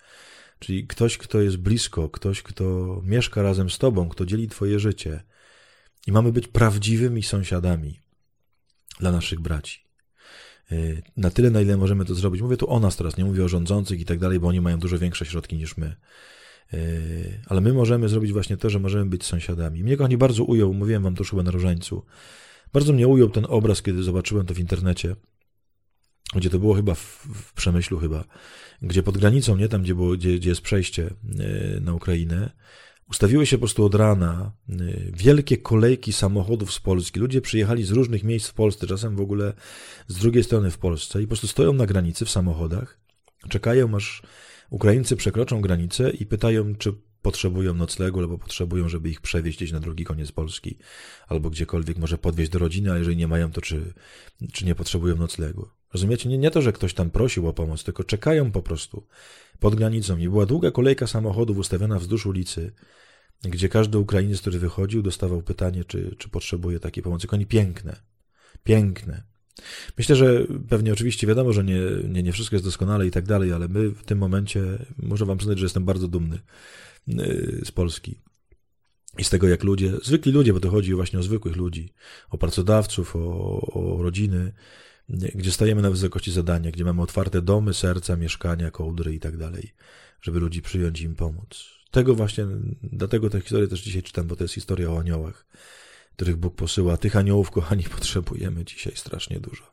Czyli 0.59 0.87
ktoś, 0.87 1.17
kto 1.17 1.41
jest 1.41 1.57
blisko, 1.57 2.09
ktoś, 2.09 2.41
kto 2.41 3.01
mieszka 3.03 3.41
razem 3.41 3.69
z 3.69 3.77
tobą, 3.77 4.09
kto 4.09 4.25
dzieli 4.25 4.47
twoje 4.47 4.79
życie. 4.79 5.23
I 6.07 6.11
mamy 6.11 6.31
być 6.31 6.47
prawdziwymi 6.47 7.23
sąsiadami 7.23 7.99
dla 8.99 9.11
naszych 9.11 9.39
braci. 9.39 9.84
Y, 10.71 11.03
na 11.17 11.29
tyle, 11.29 11.51
na 11.51 11.61
ile 11.61 11.77
możemy 11.77 12.05
to 12.05 12.15
zrobić. 12.15 12.41
Mówię 12.41 12.57
tu 12.57 12.69
o 12.69 12.79
nas 12.79 12.97
teraz, 12.97 13.17
nie 13.17 13.25
mówię 13.25 13.43
o 13.43 13.47
rządzących 13.47 13.99
i 13.99 14.05
tak 14.05 14.19
dalej, 14.19 14.39
bo 14.39 14.47
oni 14.47 14.61
mają 14.61 14.79
dużo 14.79 14.99
większe 14.99 15.25
środki 15.25 15.55
niż 15.55 15.77
my. 15.77 15.95
Y, 16.73 17.41
ale 17.47 17.61
my 17.61 17.73
możemy 17.73 18.09
zrobić 18.09 18.33
właśnie 18.33 18.57
to, 18.57 18.69
że 18.69 18.79
możemy 18.79 19.05
być 19.05 19.23
sąsiadami. 19.23 19.83
Mnie 19.83 19.97
kochani 19.97 20.17
bardzo 20.17 20.43
ujął, 20.43 20.73
mówiłem 20.73 21.03
wam 21.03 21.15
to 21.15 21.21
już 21.21 21.29
chyba 21.29 21.43
na 21.43 21.51
Różańcu, 21.51 22.05
bardzo 22.73 22.93
mnie 22.93 23.07
ujął 23.07 23.29
ten 23.29 23.45
obraz, 23.49 23.81
kiedy 23.81 24.03
zobaczyłem 24.03 24.45
to 24.45 24.53
w 24.53 24.59
internecie, 24.59 25.15
gdzie 26.35 26.49
to 26.49 26.59
było 26.59 26.73
chyba 26.73 26.95
w, 26.95 27.27
w 27.33 27.53
Przemyślu 27.53 27.99
chyba, 27.99 28.25
gdzie 28.81 29.03
pod 29.03 29.17
granicą, 29.17 29.57
nie 29.57 29.69
tam, 29.69 29.83
gdzie, 29.83 29.95
było, 29.95 30.11
gdzie, 30.11 30.35
gdzie 30.35 30.49
jest 30.49 30.61
przejście 30.61 31.09
y, 31.39 31.81
na 31.81 31.93
Ukrainę, 31.93 32.51
Ustawiły 33.09 33.45
się 33.45 33.57
po 33.57 33.61
prostu 33.61 33.85
od 33.85 33.95
rana 33.95 34.51
y, 34.69 35.11
wielkie 35.13 35.57
kolejki 35.57 36.13
samochodów 36.13 36.73
z 36.73 36.79
Polski. 36.79 37.19
Ludzie 37.19 37.41
przyjechali 37.41 37.83
z 37.83 37.91
różnych 37.91 38.23
miejsc 38.23 38.47
w 38.47 38.53
Polsce, 38.53 38.87
czasem 38.87 39.15
w 39.15 39.21
ogóle 39.21 39.53
z 40.07 40.17
drugiej 40.17 40.43
strony 40.43 40.71
w 40.71 40.77
Polsce 40.77 41.21
i 41.21 41.25
po 41.25 41.27
prostu 41.27 41.47
stoją 41.47 41.73
na 41.73 41.85
granicy 41.85 42.25
w 42.25 42.29
samochodach, 42.29 42.99
czekają 43.49 43.95
aż 43.95 44.21
Ukraińcy 44.69 45.15
przekroczą 45.15 45.61
granicę 45.61 46.09
i 46.09 46.25
pytają, 46.25 46.75
czy 46.75 46.93
potrzebują 47.21 47.73
noclegu, 47.73 48.19
albo 48.19 48.37
potrzebują, 48.37 48.89
żeby 48.89 49.09
ich 49.09 49.21
przewieźć 49.21 49.57
gdzieś 49.57 49.71
na 49.71 49.79
drugi 49.79 50.03
koniec 50.03 50.31
Polski, 50.31 50.77
albo 51.27 51.49
gdziekolwiek 51.49 51.97
może 51.97 52.17
podwieźć 52.17 52.51
do 52.51 52.59
rodziny, 52.59 52.91
a 52.91 52.97
jeżeli 52.97 53.17
nie 53.17 53.27
mają, 53.27 53.51
to 53.51 53.61
czy, 53.61 53.93
czy 54.53 54.65
nie 54.65 54.75
potrzebują 54.75 55.15
noclegu. 55.15 55.69
Rozumiecie? 55.95 56.29
Nie, 56.29 56.37
nie 56.37 56.51
to, 56.51 56.61
że 56.61 56.73
ktoś 56.73 56.93
tam 56.93 57.09
prosił 57.09 57.47
o 57.47 57.53
pomoc, 57.53 57.83
tylko 57.83 58.03
czekają 58.03 58.51
po 58.51 58.61
prostu 58.61 59.07
pod 59.59 59.75
granicą. 59.75 60.17
I 60.17 60.29
była 60.29 60.45
długa 60.45 60.71
kolejka 60.71 61.07
samochodów 61.07 61.57
ustawiona 61.57 61.99
wzdłuż 61.99 62.25
ulicy, 62.25 62.71
gdzie 63.43 63.69
każdy 63.69 63.97
Ukrainiec, 63.97 64.41
który 64.41 64.59
wychodził, 64.59 65.01
dostawał 65.01 65.41
pytanie, 65.41 65.83
czy, 65.83 66.15
czy 66.17 66.29
potrzebuje 66.29 66.79
takiej 66.79 67.03
pomocy. 67.03 67.27
Koni 67.27 67.45
piękne. 67.45 67.95
Piękne. 68.63 69.23
Myślę, 69.97 70.15
że 70.15 70.45
pewnie 70.69 70.93
oczywiście 70.93 71.27
wiadomo, 71.27 71.53
że 71.53 71.63
nie, 71.63 71.79
nie, 72.09 72.23
nie 72.23 72.31
wszystko 72.31 72.55
jest 72.55 72.65
doskonale 72.65 73.07
i 73.07 73.11
tak 73.11 73.25
dalej, 73.25 73.53
ale 73.53 73.67
my 73.67 73.89
w 73.89 74.03
tym 74.03 74.17
momencie, 74.17 74.85
muszę 74.97 75.25
wam 75.25 75.37
przyznać, 75.37 75.59
że 75.59 75.65
jestem 75.65 75.85
bardzo 75.85 76.07
dumny 76.07 76.39
y, 77.09 77.61
z 77.65 77.71
Polski. 77.71 78.19
I 79.17 79.23
z 79.23 79.29
tego, 79.29 79.47
jak 79.47 79.63
ludzie, 79.63 79.91
zwykli 80.03 80.31
ludzie, 80.31 80.53
bo 80.53 80.59
to 80.59 80.69
chodzi 80.69 80.93
właśnie 80.93 81.19
o 81.19 81.23
zwykłych 81.23 81.55
ludzi, 81.55 81.93
o 82.29 82.37
pracodawców, 82.37 83.15
o, 83.15 83.61
o 83.73 84.03
rodziny, 84.03 84.53
gdzie 85.09 85.51
stajemy 85.51 85.81
na 85.81 85.89
wysokości 85.89 86.31
zadania, 86.31 86.71
gdzie 86.71 86.83
mamy 86.83 87.01
otwarte 87.01 87.41
domy, 87.41 87.73
serca, 87.73 88.15
mieszkania, 88.15 88.71
kołdry 88.71 89.15
i 89.15 89.19
tak 89.19 89.37
dalej, 89.37 89.73
żeby 90.21 90.39
ludzi 90.39 90.61
przyjąć 90.61 91.01
i 91.01 91.03
im 91.03 91.15
pomóc. 91.15 91.63
Tego 91.91 92.15
właśnie, 92.15 92.45
dlatego 92.83 93.29
tę 93.29 93.41
historię 93.41 93.67
też 93.67 93.81
dzisiaj 93.81 94.03
czytam, 94.03 94.27
bo 94.27 94.35
to 94.35 94.43
jest 94.43 94.53
historia 94.53 94.91
o 94.91 94.99
aniołach, 94.99 95.45
których 96.15 96.35
Bóg 96.35 96.55
posyła. 96.55 96.97
Tych 96.97 97.15
aniołów, 97.15 97.51
kochani, 97.51 97.83
potrzebujemy 97.95 98.65
dzisiaj 98.65 98.93
strasznie 98.95 99.39
dużo. 99.39 99.63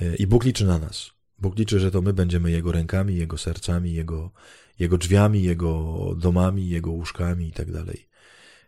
E, 0.00 0.16
I 0.16 0.26
Bóg 0.26 0.44
liczy 0.44 0.64
na 0.64 0.78
nas. 0.78 1.10
Bóg 1.38 1.58
liczy, 1.58 1.80
że 1.80 1.90
to 1.90 2.02
my 2.02 2.12
będziemy 2.12 2.50
Jego 2.50 2.72
rękami, 2.72 3.16
Jego 3.16 3.38
sercami, 3.38 3.92
Jego, 3.92 4.32
Jego 4.78 4.98
drzwiami, 4.98 5.42
Jego 5.42 5.94
domami, 6.18 6.68
Jego 6.68 6.90
łóżkami 6.90 7.48
i 7.48 7.52
tak 7.52 7.72
dalej, 7.72 8.08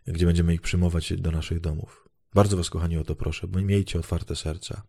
gdzie 0.07 0.25
będziemy 0.25 0.53
ich 0.53 0.61
przyjmować 0.61 1.13
do 1.13 1.31
naszych 1.31 1.59
domów. 1.59 2.09
Bardzo 2.33 2.57
Was, 2.57 2.69
kochani, 2.69 2.97
o 2.97 3.03
to 3.03 3.15
proszę, 3.15 3.47
miejcie 3.47 3.99
otwarte 3.99 4.35
serca. 4.35 4.83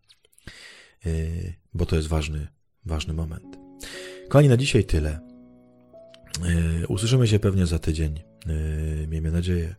Yy, 1.05 1.55
bo 1.75 1.87
to 1.87 1.97
jest 1.97 2.09
ważny, 2.09 2.49
ważny 2.85 3.15
moment. 3.15 3.59
Kochani, 4.29 4.49
na 4.49 4.57
dzisiaj 4.57 4.85
tyle. 4.85 5.21
Yy, 6.81 6.87
usłyszymy 6.87 7.29
się 7.29 7.39
pewnie 7.39 7.67
za 7.67 7.79
tydzień, 7.79 8.21
yy, 8.47 9.07
miejmy 9.09 9.31
nadzieję, 9.31 9.75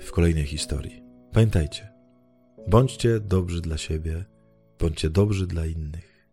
w 0.00 0.10
kolejnej 0.12 0.46
historii. 0.46 1.02
Pamiętajcie, 1.32 1.92
Bądźcie 2.68 3.20
dobrzy 3.20 3.60
dla 3.60 3.78
siebie, 3.78 4.24
bądźcie 4.78 5.10
dobrzy 5.10 5.46
dla 5.46 5.66
innych. 5.66 6.26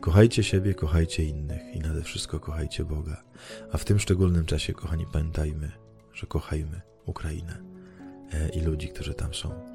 Kochajcie 0.00 0.42
siebie, 0.42 0.74
kochajcie 0.74 1.24
innych 1.24 1.76
i 1.76 1.80
nade 1.80 2.02
wszystko 2.02 2.40
kochajcie 2.40 2.84
Boga. 2.84 3.24
A 3.72 3.78
w 3.78 3.84
tym 3.84 3.98
szczególnym 3.98 4.44
czasie, 4.44 4.72
kochani, 4.72 5.06
pamiętajmy, 5.12 5.72
że 6.12 6.26
kochajmy 6.26 6.80
Ukrainę 7.06 7.62
e, 8.32 8.48
i 8.48 8.60
ludzi, 8.60 8.88
którzy 8.88 9.14
tam 9.14 9.34
są. 9.34 9.73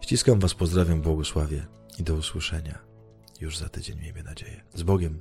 Ściskam 0.00 0.40
Was, 0.40 0.54
pozdrawiam, 0.54 1.02
błogosławię 1.02 1.66
i 1.98 2.02
do 2.02 2.14
usłyszenia 2.14 2.78
już 3.40 3.56
za 3.56 3.68
tydzień, 3.68 3.98
miejmy 3.98 4.22
nadzieję. 4.22 4.64
Z 4.74 4.82
Bogiem. 4.82 5.20